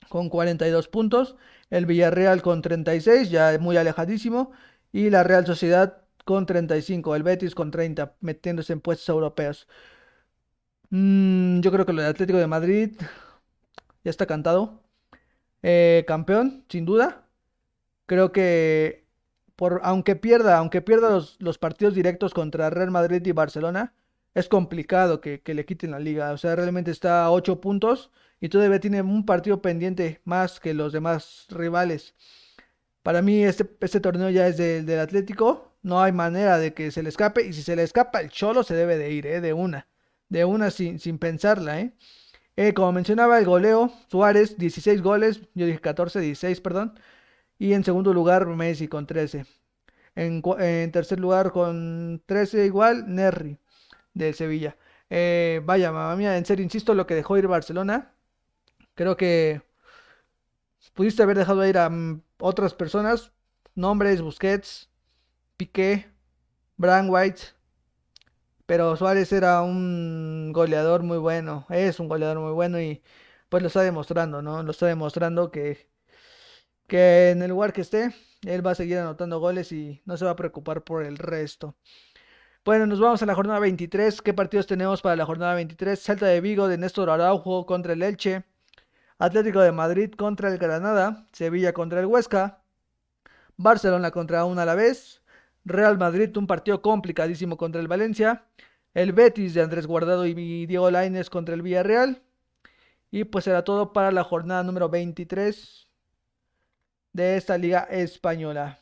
[0.09, 1.37] con 42 puntos.
[1.69, 4.51] El Villarreal con 36, ya muy alejadísimo.
[4.91, 7.15] Y la Real Sociedad con 35.
[7.15, 9.67] El Betis con 30, metiéndose en puestos europeos.
[10.89, 12.91] Mm, yo creo que el Atlético de Madrid
[14.03, 14.81] ya está cantado.
[15.63, 17.27] Eh, campeón, sin duda.
[18.05, 19.07] Creo que
[19.59, 23.93] por, aunque pierda, aunque pierda los, partidos directos contra Real Madrid y Barcelona,
[24.33, 26.31] es complicado que, le quiten la liga.
[26.31, 30.73] O sea, realmente está a 8 puntos y todavía tiene un partido pendiente más que
[30.73, 32.15] los demás rivales.
[33.03, 35.73] Para mí este, este torneo ya es del Atlético.
[35.81, 37.45] No hay manera de que se le escape.
[37.45, 39.41] Y si se le escapa el Cholo se debe de ir, ¿eh?
[39.41, 39.87] De una.
[40.29, 41.93] De una sin, sin pensarla, ¿eh?
[42.55, 42.73] ¿eh?
[42.73, 45.41] Como mencionaba el goleo, Suárez 16 goles.
[45.53, 46.93] Yo dije 14, 16, perdón.
[47.59, 49.45] Y en segundo lugar Messi con 13.
[50.15, 50.41] En,
[50.91, 53.59] tercer lugar con 13 igual Nerri
[54.13, 54.77] de Sevilla.
[55.09, 58.13] Eh, vaya, mamá mía, en serio, insisto, lo que dejó ir Barcelona.
[58.95, 59.61] Creo que
[60.93, 63.33] pudiste haber dejado ir a mm, otras personas.
[63.75, 64.89] Nombres, Busquets,
[65.57, 66.09] Piqué,
[66.77, 67.41] Brian White.
[68.65, 71.65] Pero Suárez era un goleador muy bueno.
[71.69, 73.01] Es un goleador muy bueno y
[73.49, 74.63] pues lo está demostrando, ¿no?
[74.63, 75.89] Lo está demostrando que
[76.89, 78.13] que en el lugar que esté,
[78.45, 81.75] él va a seguir anotando goles y no se va a preocupar por el resto.
[82.65, 84.21] Bueno, nos vamos a la jornada 23.
[84.21, 85.97] ¿Qué partidos tenemos para la jornada 23?
[85.97, 88.43] Salta de Vigo de Néstor Araujo contra el Elche.
[89.17, 91.25] Atlético de Madrid contra el Granada.
[91.31, 92.61] Sevilla contra el Huesca.
[93.55, 95.21] Barcelona contra un Alavés.
[95.65, 98.45] Real Madrid, un partido complicadísimo contra el Valencia.
[98.93, 102.21] El Betis de Andrés Guardado y Diego Lainez contra el Villarreal.
[103.11, 105.88] Y pues será todo para la jornada número 23
[107.13, 108.79] de esta liga española.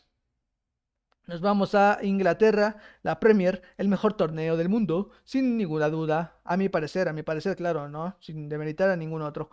[1.27, 6.55] Nos vamos a Inglaterra, la Premier, el mejor torneo del mundo, sin ninguna duda, a
[6.55, 8.15] mi parecer, a mi parecer, claro, ¿no?
[8.21, 9.49] Sin demeritar a ningún otro.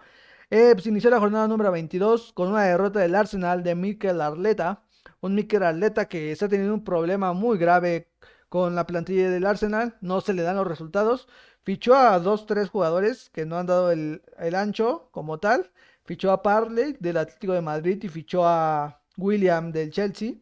[0.50, 4.84] Eh, pues inició la jornada número 22 con una derrota del Arsenal de Mikel Arleta,
[5.20, 8.08] un Mikel Arleta que está teniendo un problema muy grave
[8.48, 11.28] con la plantilla del Arsenal, no se le dan los resultados,
[11.64, 15.72] fichó a dos, tres jugadores que no han dado el, el ancho como tal,
[16.04, 20.34] Fichó a Parley del Atlético de Madrid y fichó a William del Chelsea.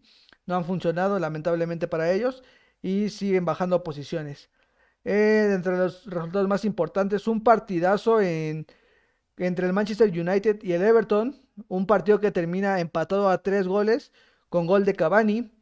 [0.47, 2.43] No han funcionado lamentablemente para ellos
[2.83, 4.51] y siguen bajando posiciones.
[5.05, 8.67] Eh, entre los resultados más importantes, un partidazo en,
[9.37, 11.41] entre el Manchester United y el Everton.
[11.69, 14.13] Un partido que termina empatado a tres goles
[14.49, 15.53] con gol de Cavani.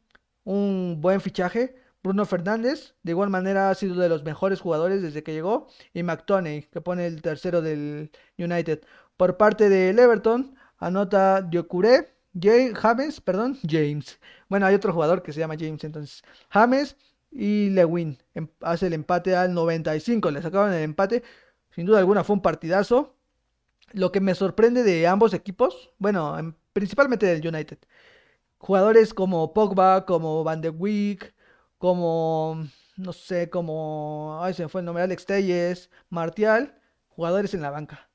[0.44, 1.76] Un buen fichaje.
[2.02, 5.68] Bruno Fernández, de igual manera, ha sido de los mejores jugadores desde que llegó.
[5.92, 8.80] Y McToney, que pone el tercero del United.
[9.20, 14.18] Por parte del Everton, anota Diocuré, James, perdón, James.
[14.48, 16.22] Bueno, hay otro jugador que se llama James, entonces.
[16.48, 16.96] James
[17.30, 20.30] y Lewin em, hace el empate al 95.
[20.30, 21.22] Le sacaban el empate.
[21.70, 23.14] Sin duda alguna fue un partidazo.
[23.92, 27.76] Lo que me sorprende de ambos equipos, bueno, em, principalmente del United.
[28.56, 31.34] Jugadores como Pogba, como Van de Wick,
[31.76, 37.70] como, no sé, como, ay, se fue el nombre, Alex Telles, Martial, jugadores en la
[37.70, 38.09] banca.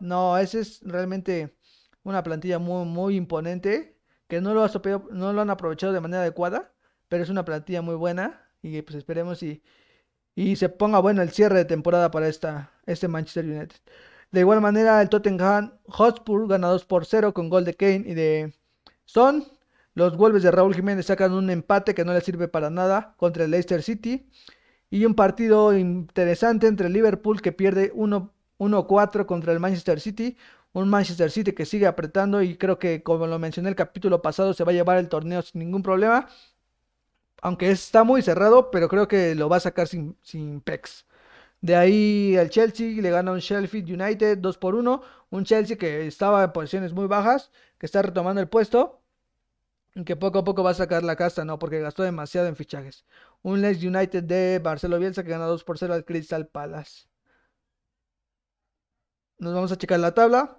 [0.00, 1.56] No, ese es realmente
[2.02, 4.66] una plantilla muy, muy imponente que no lo,
[5.10, 6.72] no lo han aprovechado de manera adecuada,
[7.08, 9.62] pero es una plantilla muy buena y pues esperemos y,
[10.34, 13.76] y se ponga bueno el cierre de temporada para esta, este Manchester United.
[14.30, 18.14] De igual manera, el Tottenham Hotspur gana 2 por 0 con gol de Kane y
[18.14, 18.54] de
[19.04, 19.44] Son.
[19.94, 23.44] Los Wolves de Raúl Jiménez sacan un empate que no le sirve para nada contra
[23.44, 24.30] el Leicester City.
[24.88, 30.36] Y un partido interesante entre Liverpool que pierde 1 1-4 contra el Manchester City.
[30.72, 34.54] Un Manchester City que sigue apretando y creo que, como lo mencioné el capítulo pasado,
[34.54, 36.28] se va a llevar el torneo sin ningún problema.
[37.42, 41.06] Aunque está muy cerrado, pero creo que lo va a sacar sin, sin pex.
[41.60, 45.02] De ahí el Chelsea le gana un Sheffield United 2 por 1.
[45.30, 49.00] Un Chelsea que estaba en posiciones muy bajas, que está retomando el puesto.
[49.94, 51.58] Y que poco a poco va a sacar la casta, ¿no?
[51.58, 53.04] Porque gastó demasiado en fichajes.
[53.42, 57.09] Un Leeds United de Barcelona Bielsa que gana 2 por 0 al Crystal Palace.
[59.40, 60.58] Nos vamos a checar la tabla.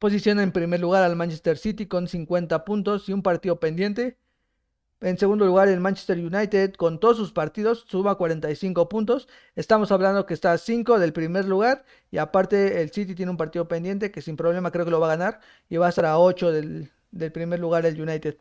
[0.00, 4.18] Posiciona en primer lugar al Manchester City con 50 puntos y un partido pendiente.
[5.00, 9.28] En segundo lugar, el Manchester United con todos sus partidos suma 45 puntos.
[9.54, 11.84] Estamos hablando que está a 5 del primer lugar.
[12.10, 15.06] Y aparte, el City tiene un partido pendiente que sin problema creo que lo va
[15.06, 15.40] a ganar.
[15.68, 18.36] Y va a estar a 8 del, del primer lugar el United.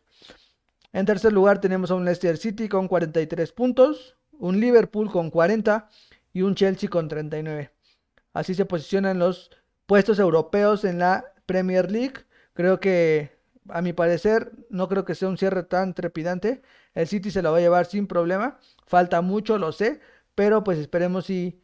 [0.91, 4.17] En tercer lugar tenemos a un Leicester City con 43 puntos.
[4.39, 5.87] Un Liverpool con 40
[6.33, 7.71] y un Chelsea con 39.
[8.33, 9.51] Así se posicionan los
[9.85, 12.13] puestos europeos en la Premier League.
[12.53, 13.37] Creo que,
[13.69, 16.61] a mi parecer, no creo que sea un cierre tan trepidante.
[16.93, 18.59] El City se lo va a llevar sin problema.
[18.85, 19.99] Falta mucho, lo sé.
[20.35, 21.61] Pero pues esperemos y,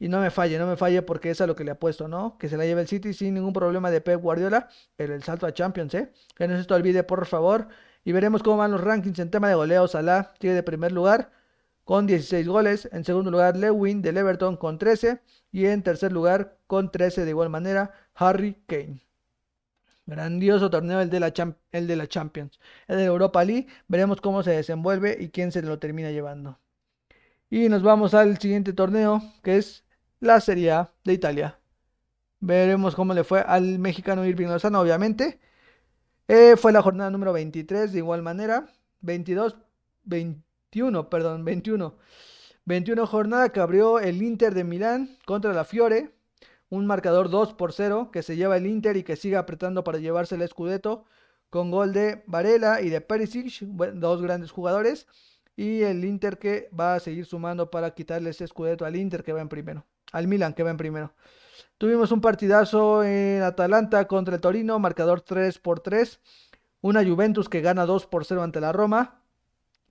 [0.00, 2.38] Y no me falle, no me falle porque es a lo que le apuesto, ¿no?
[2.38, 5.52] Que se la lleve el City sin ningún problema de Pep Guardiola, el salto a
[5.52, 6.12] Champions, ¿eh?
[6.36, 7.68] Que no se te olvide, por favor.
[8.04, 9.88] Y veremos cómo van los rankings en tema de goleo.
[9.88, 11.32] Salah sigue de primer lugar
[11.88, 12.86] con 16 goles.
[12.92, 15.22] En segundo lugar, Lewin del Everton con 13.
[15.52, 19.00] Y en tercer lugar, con 13 de igual manera, Harry Kane.
[20.04, 21.32] Grandioso torneo el de, la
[21.72, 22.60] el de la Champions.
[22.88, 23.68] El de Europa League.
[23.86, 26.58] Veremos cómo se desenvuelve y quién se lo termina llevando.
[27.48, 29.82] Y nos vamos al siguiente torneo, que es
[30.20, 31.58] la Serie A de Italia.
[32.40, 35.40] Veremos cómo le fue al mexicano Irving Lozano, obviamente.
[36.28, 38.66] Eh, fue la jornada número 23, de igual manera.
[39.00, 39.56] 22,
[40.72, 41.96] 21, perdón, 21.
[42.66, 46.14] 21 jornada que abrió el Inter de Milán contra la Fiore.
[46.68, 49.98] Un marcador 2 por 0 que se lleva el Inter y que sigue apretando para
[49.98, 51.06] llevarse el Scudetto
[51.48, 55.06] con gol de Varela y de Perisic, dos grandes jugadores.
[55.56, 59.32] Y el Inter que va a seguir sumando para quitarle ese Scudetto al Inter que
[59.32, 61.14] va en primero al Milan que va en primero.
[61.76, 66.20] Tuvimos un partidazo en Atalanta contra el Torino, marcador 3 por 3.
[66.80, 69.17] Una Juventus que gana 2 por 0 ante la Roma.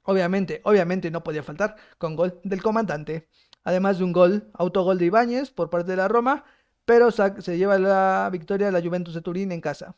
[0.08, 3.28] Obviamente, obviamente no podía faltar con gol del comandante.
[3.64, 6.45] Además de un gol, autogol de Ibáñez por parte de la Roma,
[6.86, 9.97] pero se lleva la victoria a la Juventus de Turín en casa.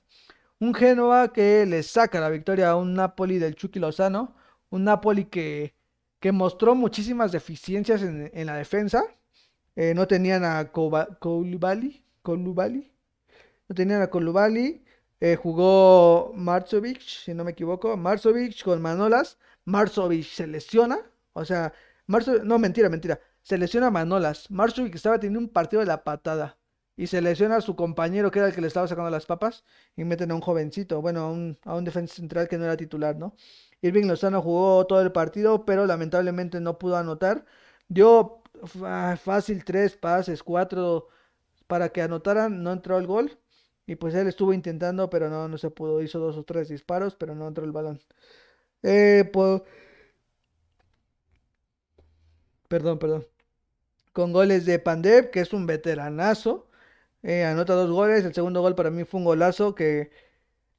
[0.59, 4.35] Un Génova que le saca la victoria a un Napoli del Chucky Lozano.
[4.71, 5.75] Un Napoli que,
[6.19, 9.03] que mostró muchísimas deficiencias en, en la defensa
[9.75, 14.83] eh, no tenían a Koulibaly, no tenían a Koulibaly,
[15.21, 19.37] eh, jugó Marzovic, si no me equivoco, Marzovic con Manolas,
[19.69, 20.99] Marzovic se lesiona,
[21.33, 21.73] o sea,
[22.07, 26.57] no, mentira, mentira, se lesiona Manolas, Marzovic estaba teniendo un partido de la patada,
[26.95, 29.63] y se lesiona a su compañero que era el que le estaba sacando las papas,
[29.95, 32.75] y meten a un jovencito, bueno, a un, a un defensa central que no era
[32.77, 33.35] titular, ¿no?
[33.81, 37.45] Irving Lozano jugó todo el partido, pero lamentablemente no pudo anotar.
[37.87, 38.41] Dio
[39.23, 41.07] fácil tres pases, cuatro
[41.67, 43.39] para que anotaran, no entró el gol.
[43.87, 46.01] Y pues él estuvo intentando, pero no, no se pudo.
[46.01, 47.99] Hizo dos o tres disparos, pero no entró el balón.
[48.83, 49.23] Eh,
[52.67, 53.25] Perdón, perdón.
[54.13, 56.69] Con goles de Pandev, que es un veteranazo.
[57.23, 58.25] Eh, anota dos goles.
[58.25, 60.11] El segundo gol para mí fue un golazo que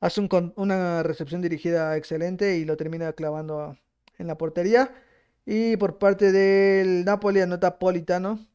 [0.01, 0.21] hace
[0.57, 3.79] una recepción dirigida excelente y lo termina clavando
[4.19, 4.95] en la portería.
[5.47, 8.47] Y por parte del Napoli anota Politano.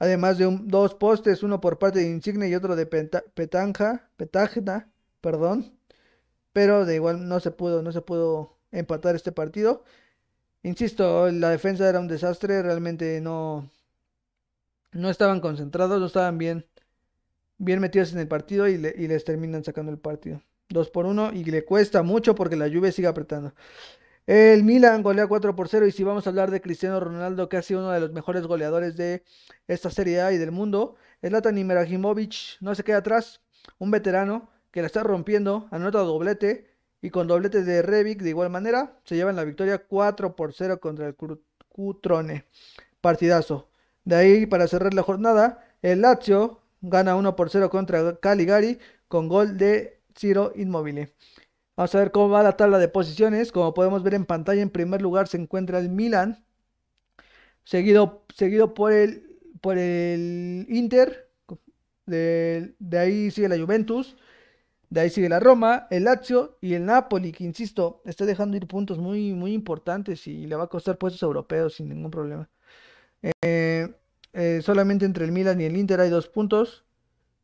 [0.00, 4.90] Además de dos postes, uno por parte de Insigne y otro de Petanja, Petagna,
[5.20, 5.78] perdón.
[6.52, 9.84] Pero de igual no se pudo, no se pudo empatar este partido.
[10.62, 13.70] Insisto, la defensa era un desastre, realmente no,
[14.92, 16.66] no estaban concentrados, no estaban bien,
[17.58, 20.42] bien metidos en el partido y, les terminan sacando el partido.
[20.68, 23.54] 2 por 1 y le cuesta mucho porque la lluvia sigue apretando.
[24.26, 27.56] El Milan golea 4 por 0 y si vamos a hablar de Cristiano Ronaldo, que
[27.56, 29.24] ha sido uno de los mejores goleadores de
[29.66, 33.42] esta Serie A y del mundo, Zlatan Ibrahimovic no se queda atrás,
[33.78, 36.71] un veterano que la está rompiendo, anota doblete
[37.02, 40.80] y con doblete de Revic de igual manera se llevan la victoria 4 por 0
[40.80, 41.16] contra el
[41.68, 42.46] Cutrone.
[43.00, 43.68] Partidazo.
[44.04, 48.78] De ahí para cerrar la jornada, el Lazio gana 1 por 0 contra Caligari
[49.08, 51.12] con gol de Ciro Immobile.
[51.76, 53.50] Vamos a ver cómo va la tabla de posiciones.
[53.50, 56.44] Como podemos ver en pantalla, en primer lugar se encuentra el Milan,
[57.64, 61.30] seguido, seguido por, el, por el Inter.
[62.06, 64.16] De, ahí sigue la Juventus.
[64.92, 68.66] De ahí sigue la Roma, el Lazio y el Napoli, que insisto, está dejando ir
[68.66, 72.50] puntos muy, muy importantes y le va a costar puestos europeos sin ningún problema.
[73.42, 73.88] Eh,
[74.34, 76.84] eh, solamente entre el Milan y el Inter hay dos puntos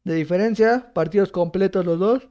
[0.04, 2.28] de diferencia, partidos completos los dos.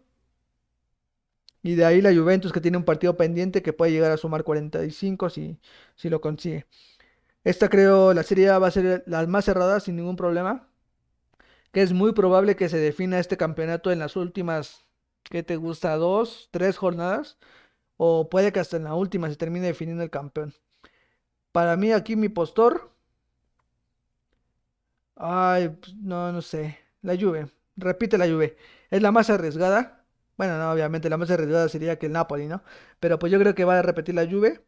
[1.64, 4.44] Y de ahí la Juventus que tiene un partido pendiente que puede llegar a sumar
[4.44, 5.58] 45 si,
[5.96, 6.68] si lo consigue.
[7.44, 10.70] Esta creo la serie va a ser la más cerrada sin ningún problema.
[11.72, 14.87] Que es muy probable que se defina este campeonato en las últimas,
[15.30, 15.96] ¿qué te gusta?
[15.98, 17.38] Dos, tres jornadas.
[17.98, 20.54] O puede que hasta en la última se termine definiendo el campeón.
[21.52, 22.92] Para mí aquí mi postor.
[25.16, 26.78] Ay, pues, no, no sé.
[27.02, 27.48] La Juve.
[27.76, 28.58] Repite la Juve.
[28.90, 29.94] Es la más arriesgada
[30.38, 32.64] bueno, no, obviamente la más arriesgada sería que el Napoli, ¿no?
[33.00, 34.64] Pero pues yo creo que va a repetir la Juve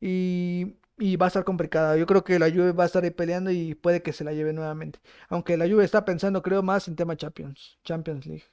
[0.00, 1.96] y, y va a estar complicada.
[1.96, 4.32] Yo creo que la Juve va a estar ahí peleando y puede que se la
[4.34, 5.00] lleve nuevamente.
[5.30, 8.44] Aunque la Juve está pensando, creo, más en tema Champions, Champions League.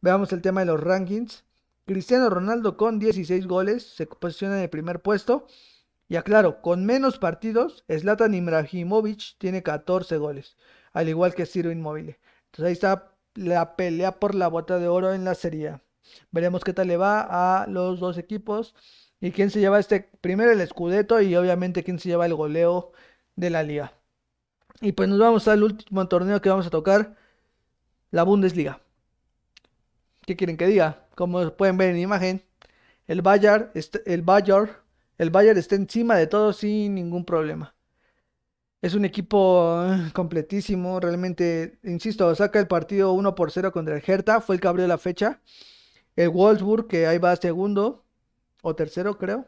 [0.00, 1.44] Veamos el tema de los rankings.
[1.86, 5.46] Cristiano Ronaldo con 16 goles se posiciona en el primer puesto.
[6.08, 10.56] Y aclaro, con menos partidos, Zlatan Ibrahimovic tiene 14 goles,
[10.92, 12.16] al igual que Ciro Inmóvil.
[12.46, 15.80] Entonces ahí está la pelea por la bota de oro en la Serie
[16.32, 18.74] Veremos qué tal le va a los dos equipos
[19.20, 22.92] y quién se lleva este primero el Scudetto y obviamente quién se lleva el goleo
[23.36, 23.92] de la liga.
[24.80, 27.16] Y pues nos vamos al último torneo que vamos a tocar,
[28.10, 28.80] la Bundesliga.
[30.30, 31.08] ¿Qué quieren que diga?
[31.16, 32.44] Como pueden ver en imagen,
[33.08, 33.72] el Bayern,
[34.06, 34.70] el Bayern,
[35.18, 37.74] el Bayern está encima de todo sin ningún problema.
[38.80, 44.04] Es un equipo eh, completísimo, realmente, insisto, saca el partido 1 por 0 contra el
[44.06, 45.40] Hertha, fue el que abrió la fecha.
[46.14, 48.04] El Wolfsburg, que ahí va segundo
[48.62, 49.46] o tercero, creo.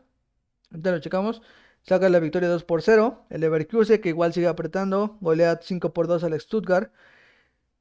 [0.72, 1.42] Entonces lo checamos.
[1.82, 3.26] Saca la victoria 2 por 0.
[3.30, 6.92] El Leverkusen, que igual sigue apretando, golea 5 por 2 al Stuttgart.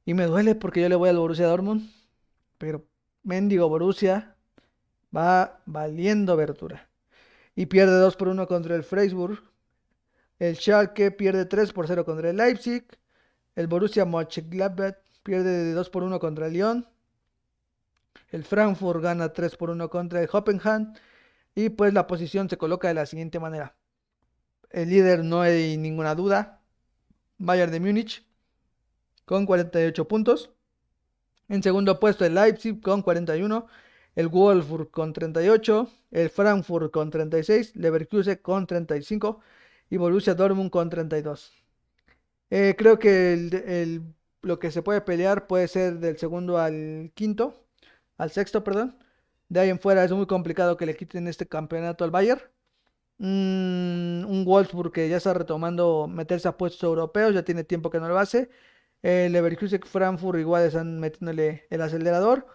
[0.04, 1.90] Y me duele porque yo le voy al Borussia Dortmund.
[2.58, 2.86] Pero
[3.22, 4.36] mendigo Borussia
[5.14, 6.88] va valiendo abertura.
[7.54, 9.42] Y pierde 2 por 1 contra el Freiburg.
[10.38, 12.84] El Schalke pierde 3 por 0 contra el Leipzig.
[13.54, 16.88] El Borussia Mönchengladbach pierde de 2 por 1 contra el Lyon.
[18.30, 20.94] El Frankfurt gana 3 por 1 contra el Hoppenheim.
[21.54, 23.76] Y pues la posición se coloca de la siguiente manera.
[24.70, 26.62] El líder no hay ninguna duda.
[27.36, 28.26] Bayern de Múnich
[29.26, 30.50] con 48 puntos.
[31.52, 33.66] En segundo puesto el Leipzig con 41.
[34.16, 35.86] El Wolfsburg con 38.
[36.10, 37.76] El Frankfurt con 36.
[37.76, 39.38] Leverkusen con 35
[39.90, 41.52] y Borussia Dortmund con 32.
[42.48, 44.00] Eh, creo que
[44.40, 47.66] lo que se puede pelear puede ser del segundo al quinto,
[48.16, 48.96] al sexto, perdón.
[49.50, 52.40] De ahí en fuera es muy complicado que le quiten este campeonato al Bayern.
[53.18, 58.00] Mm, un Wolfsburg que ya está retomando meterse a puestos europeos, ya tiene tiempo que
[58.00, 58.48] no lo hace.
[59.02, 62.46] El Leverkusen Frankfurt igual están metiéndole el acelerador.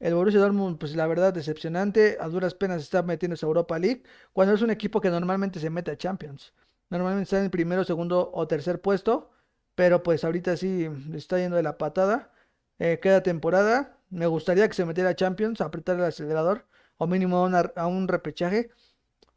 [0.00, 2.18] El Borussia Dortmund, pues la verdad, decepcionante.
[2.20, 4.02] A duras penas está metiéndose a Europa League.
[4.32, 6.52] Cuando es un equipo que normalmente se mete a Champions.
[6.90, 9.30] Normalmente está en el primero, segundo o tercer puesto.
[9.74, 12.32] Pero pues ahorita sí está yendo de la patada.
[12.78, 13.98] Eh, queda temporada.
[14.10, 16.66] Me gustaría que se metiera a Champions, apretar el acelerador.
[16.98, 18.70] O mínimo a, un repechaje.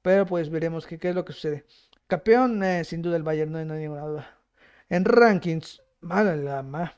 [0.01, 1.65] Pero pues veremos qué, qué es lo que sucede.
[2.07, 4.39] Campeón, eh, sin duda el Bayern, no hay, ninguna duda.
[4.89, 6.93] En rankings, mala la ma.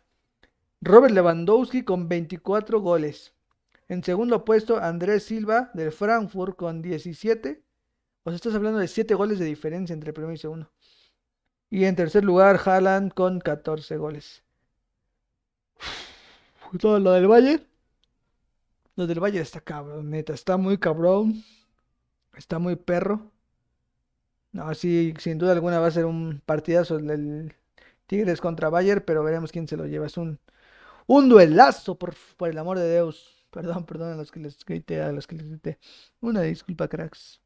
[0.82, 3.34] Robert Lewandowski con 24 goles.
[3.88, 7.64] En segundo puesto, Andrés Silva del Frankfurt con 17.
[8.24, 10.70] O sea, estás hablando de 7 goles de diferencia entre el primero y segundo.
[11.70, 14.43] Y en tercer lugar, Haaland con 14 goles.
[16.80, 17.64] Todo lo del Bayern.
[18.95, 20.34] Lo del Bayern está cabrón, neta.
[20.34, 21.43] Está muy cabrón.
[22.36, 23.32] Está muy perro.
[24.51, 27.53] No, sí, sin duda alguna va a ser un partidazo el
[28.08, 30.08] Tigres contra Bayern, pero veremos quién se lo lleva.
[30.08, 30.39] Es un,
[31.08, 33.34] un duelazo, por, por el amor de Dios.
[33.51, 35.80] Perdón, perdón a los que les grité, a los que les grité.
[36.22, 37.41] Una disculpa, cracks.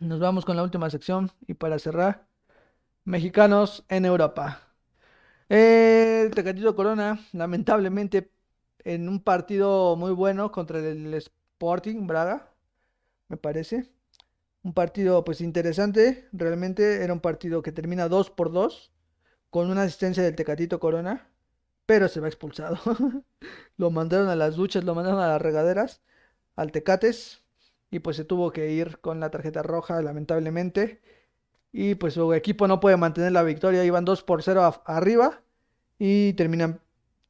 [0.00, 2.26] Nos vamos con la última sección y para cerrar,
[3.04, 4.62] mexicanos en Europa.
[5.48, 8.32] El Tecatito Corona, lamentablemente,
[8.80, 12.54] en un partido muy bueno contra el Sporting Braga,
[13.28, 13.90] me parece.
[14.62, 18.92] Un partido pues interesante, realmente era un partido que termina 2 por 2
[19.50, 21.32] con una asistencia del Tecatito Corona
[21.86, 22.78] pero se va expulsado.
[23.76, 26.02] lo mandaron a las duchas, lo mandaron a las regaderas,
[26.56, 27.44] al Tecates,
[27.90, 31.02] y pues se tuvo que ir con la tarjeta roja, lamentablemente.
[31.72, 35.42] Y pues su equipo no puede mantener la victoria, iban 2 por 0 arriba
[35.98, 36.80] y terminan,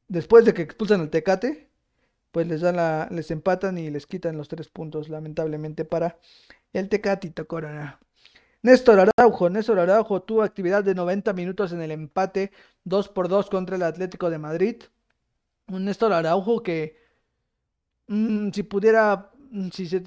[0.07, 1.69] después de que expulsan al Tecate,
[2.31, 6.19] pues les, dan les empatan y les quitan los tres puntos, lamentablemente, para
[6.73, 7.99] el Tecatito Corona.
[8.63, 12.51] Néstor Araujo, Néstor Araujo tuvo actividad de 90 minutos en el empate
[12.85, 14.83] 2 por 2 contra el Atlético de Madrid.
[15.67, 16.97] Un Néstor Araujo que
[18.07, 20.01] mm, si pudiera, mm, si se,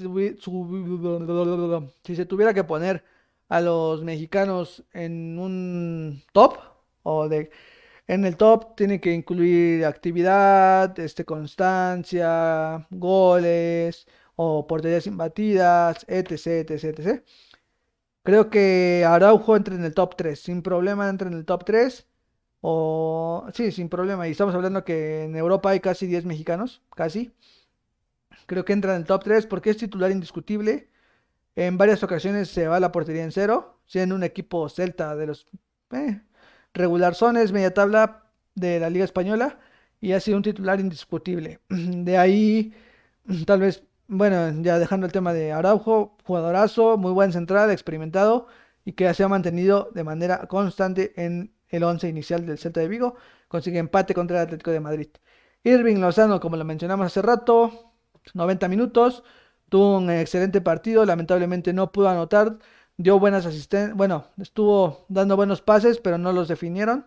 [2.02, 3.04] si se tuviera que poner
[3.48, 6.58] a los mexicanos en un top
[7.02, 7.50] o de
[8.08, 14.06] en el top tiene que incluir actividad, este, constancia, goles
[14.37, 17.24] o porterías imbatidas, etc, etc, etc.
[18.22, 20.39] Creo que Araujo entra en el top 3.
[20.39, 22.07] Sin problema entra en el top 3.
[22.61, 24.28] O sí, sin problema.
[24.28, 26.82] Y estamos hablando que en Europa hay casi 10 mexicanos.
[26.95, 27.32] Casi.
[28.47, 30.91] Creo que entra en el top 3 porque es titular indiscutible.
[31.55, 33.78] En varias ocasiones se va a la portería en cero.
[33.87, 35.47] Siendo un equipo celta de los
[35.93, 36.20] eh,
[36.74, 38.24] regular zones, media tabla
[38.55, 39.61] de la Liga Española.
[40.01, 41.61] Y ha sido un titular indiscutible.
[41.68, 42.74] De ahí,
[43.47, 48.46] tal vez bueno, ya dejando el tema de Araujo, jugadorazo, muy buen central, experimentado
[48.84, 52.88] y que se ha mantenido de manera constante en el 11 inicial del Celta de
[52.88, 53.16] Vigo.
[53.48, 55.09] Consigue empate contra el Atlético de Madrid.
[55.64, 57.92] Irving Lozano, como lo mencionamos hace rato,
[58.34, 59.24] 90 minutos,
[59.68, 62.59] tuvo un excelente partido, lamentablemente no pudo anotar,
[62.96, 67.07] dio buenas asistencias, bueno, estuvo dando buenos pases, pero no los definieron.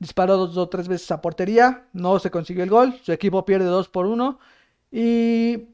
[0.00, 3.66] Disparó dos o tres veces a portería, no se consiguió el gol, su equipo pierde
[3.66, 4.38] 2 por 1
[4.90, 5.68] y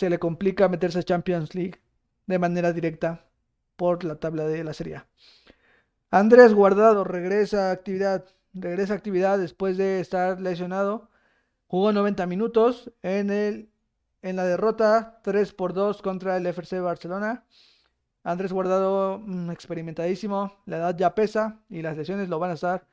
[0.00, 1.78] se le complica meterse a Champions League
[2.26, 3.26] de manera directa
[3.76, 5.02] por la tabla de la Serie.
[6.10, 8.24] Andrés Guardado regresa a actividad,
[8.54, 11.10] regresa a actividad después de estar lesionado.
[11.66, 13.68] Jugó 90 minutos en, el,
[14.22, 17.44] en la derrota 3 por 2 contra el FC Barcelona.
[18.24, 22.86] Andrés Guardado mm, experimentadísimo, la edad ya pesa y las lesiones lo van a estar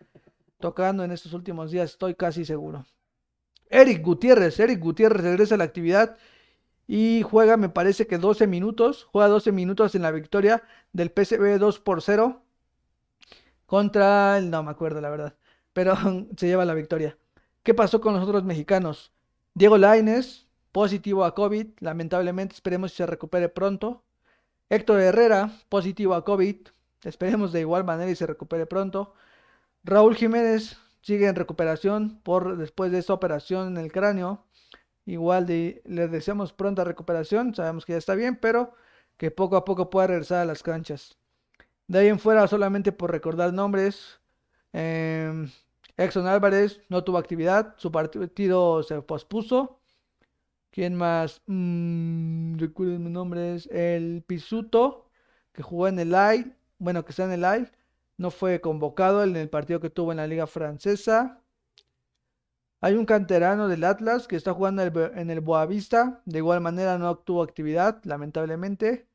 [0.60, 2.86] tocando en estos últimos días, estoy casi seguro.
[3.70, 6.18] Eric Gutiérrez, Eric Gutiérrez regresa a la actividad
[6.88, 10.64] y juega, me parece que 12 minutos, juega 12 minutos en la victoria
[10.94, 12.42] del PSV 2 por 0
[13.66, 15.36] contra el, no me acuerdo la verdad,
[15.74, 15.96] pero
[16.38, 17.18] se lleva la victoria.
[17.64, 19.14] ¿Qué pasó con los otros mexicanos?
[19.54, 24.04] Diego Laines, positivo a COVID, lamentablemente esperemos que se recupere pronto.
[24.70, 26.68] Héctor Herrera, positivo a COVID,
[27.04, 29.14] esperemos de igual manera y se recupere pronto.
[29.84, 34.46] Raúl Jiménez sigue en recuperación por después de esa operación en el cráneo.
[35.08, 38.74] Igual de, le deseamos pronta recuperación, sabemos que ya está bien, pero
[39.18, 41.18] que poco a poco pueda regresar a las canchas.
[41.88, 44.20] De ahí en fuera, solamente por recordar nombres,
[44.74, 45.48] eh,
[45.98, 49.82] Exxon Álvarez no tuvo actividad, su partido se pospuso.
[50.72, 51.42] ¿Quién más?
[51.48, 53.68] Mm, recuerden mis nombres.
[53.72, 55.10] El Pisuto,
[55.54, 57.70] que jugó en el AI, bueno, que está en el AI,
[58.18, 61.42] no fue convocado en el partido que tuvo en la Liga Francesa.
[62.82, 66.22] Hay un canterano del Atlas que está jugando en el Boavista.
[66.26, 69.08] De igual manera no obtuvo actividad, lamentablemente.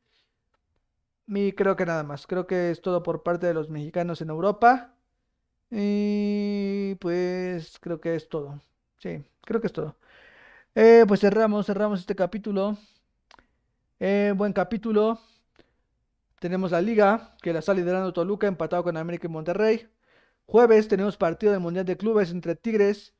[1.26, 2.26] Y creo que nada más.
[2.26, 4.94] Creo que es todo por parte de los mexicanos en Europa.
[5.70, 8.60] Y pues creo que es todo.
[8.98, 9.96] Sí, creo que es todo.
[10.74, 12.78] Eh, pues cerramos, cerramos este capítulo.
[14.00, 15.20] Eh, buen capítulo.
[16.40, 19.88] Tenemos la liga, que la está liderando Toluca, empatado con América y Monterrey.
[20.46, 23.14] Jueves tenemos partido del Mundial de Clubes entre Tigres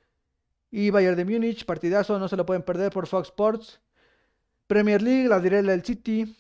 [0.72, 1.64] y Bayern de Múnich.
[1.64, 3.80] Partidazo, no se lo pueden perder por Fox Sports.
[4.66, 6.34] Premier League, la diré del City.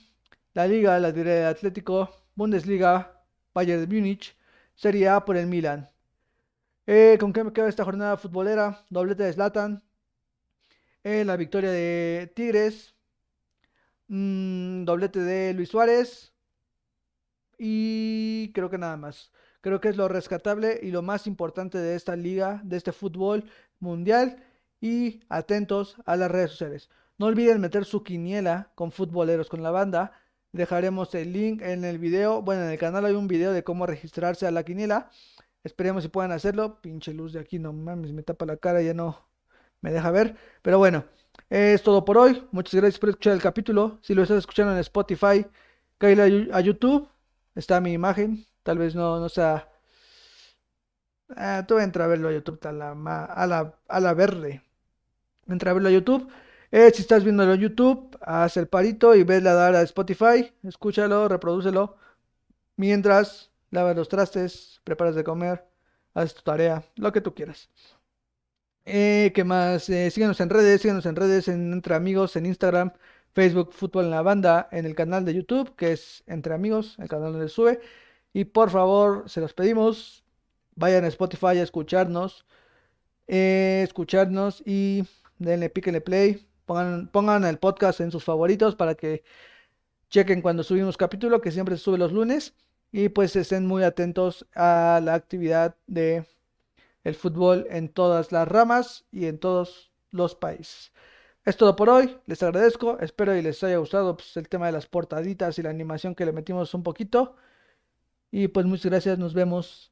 [0.54, 2.10] La Liga, la diré del Atlético.
[2.34, 3.24] Bundesliga,
[3.54, 4.34] Bayern de Múnich.
[4.74, 5.88] Serie A por el Milan.
[6.86, 8.84] Eh, ¿Con qué me queda esta jornada futbolera?
[8.88, 9.84] Doblete de Zlatan.
[11.04, 12.94] Eh, la victoria de Tigres.
[14.08, 16.32] Mm, doblete de Luis Suárez.
[17.58, 19.30] Y creo que nada más.
[19.60, 23.44] Creo que es lo rescatable y lo más importante de esta liga, de este fútbol
[23.82, 24.42] mundial.
[24.80, 26.90] Y atentos a las redes sociales.
[27.18, 30.12] No olviden meter su quiniela con futboleros con la banda.
[30.52, 32.42] Dejaremos el link en el video.
[32.42, 35.10] Bueno, en el canal hay un video de cómo registrarse a la quiniela.
[35.62, 36.80] Esperemos si puedan hacerlo.
[36.80, 39.18] Pinche luz de aquí, no mames, me tapa la cara, ya no
[39.82, 40.36] me deja ver.
[40.62, 41.04] Pero bueno,
[41.48, 42.46] es todo por hoy.
[42.50, 43.98] Muchas gracias por escuchar el capítulo.
[44.02, 45.46] Si lo estás escuchando en Spotify,
[45.98, 47.08] cállale a YouTube.
[47.54, 48.46] Está mi imagen.
[48.62, 49.71] Tal vez no, no sea.
[51.36, 52.92] Ah, tú entra a verlo a YouTube a la,
[53.24, 54.62] a la, a la verde.
[55.48, 56.30] Entra a verlo a YouTube.
[56.70, 60.52] Eh, si estás viéndolo en YouTube, haz el parito y vesle a dar a Spotify.
[60.62, 61.96] Escúchalo, reprodúcelo.
[62.76, 65.66] Mientras lavas los trastes, preparas de comer,
[66.14, 67.68] haces tu tarea, lo que tú quieras.
[68.84, 69.88] Eh, ¿Qué más?
[69.88, 72.92] Eh, síguenos en redes, síguenos en redes, en Entre Amigos, en Instagram,
[73.32, 77.08] Facebook, Fútbol en la Banda, en el canal de YouTube, que es Entre Amigos, el
[77.08, 77.80] canal donde sube.
[78.32, 80.21] Y por favor, se los pedimos,
[80.76, 82.44] vayan a Spotify a escucharnos,
[83.26, 85.04] eh, escucharnos y
[85.38, 89.24] denle píquenle play, pongan, pongan el podcast en sus favoritos para que
[90.10, 92.54] chequen cuando subimos capítulo, que siempre se sube los lunes
[92.92, 96.26] y pues estén muy atentos a la actividad de
[97.04, 100.92] el fútbol en todas las ramas y en todos los países.
[101.44, 104.72] Es todo por hoy, les agradezco, espero y les haya gustado pues, el tema de
[104.72, 107.36] las portaditas y la animación que le metimos un poquito.
[108.30, 109.91] Y pues muchas gracias, nos vemos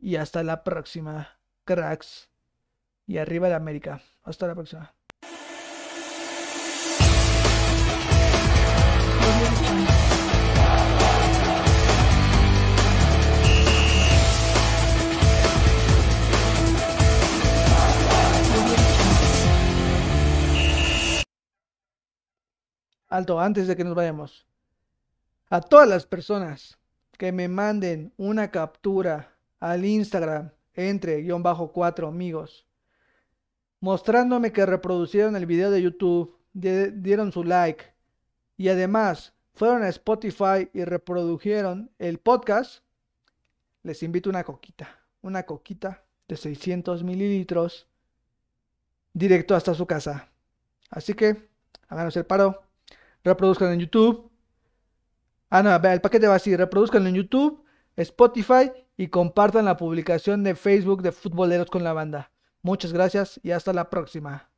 [0.00, 2.28] y hasta la próxima, cracks.
[3.06, 4.02] Y arriba de América.
[4.22, 4.94] Hasta la próxima.
[23.08, 24.46] Alto, antes de que nos vayamos.
[25.48, 26.78] A todas las personas
[27.16, 32.66] que me manden una captura al Instagram entre guion bajo cuatro amigos,
[33.80, 37.84] mostrándome que reproducieron el video de YouTube, dieron su like
[38.56, 42.84] y además fueron a Spotify y reprodujeron el podcast,
[43.82, 47.88] les invito una coquita, una coquita de 600 mililitros
[49.12, 50.28] directo hasta su casa.
[50.90, 51.48] Así que
[51.88, 52.62] háganos el paro
[53.24, 54.30] reproduzcan en YouTube.
[55.50, 57.64] Ah, no, el paquete va así, reproduzcan en YouTube,
[57.96, 62.32] Spotify y compartan la publicación de Facebook de Futboleros con la Banda.
[62.62, 64.50] Muchas gracias y hasta la próxima.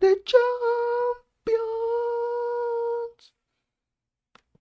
[0.00, 1.95] The champion.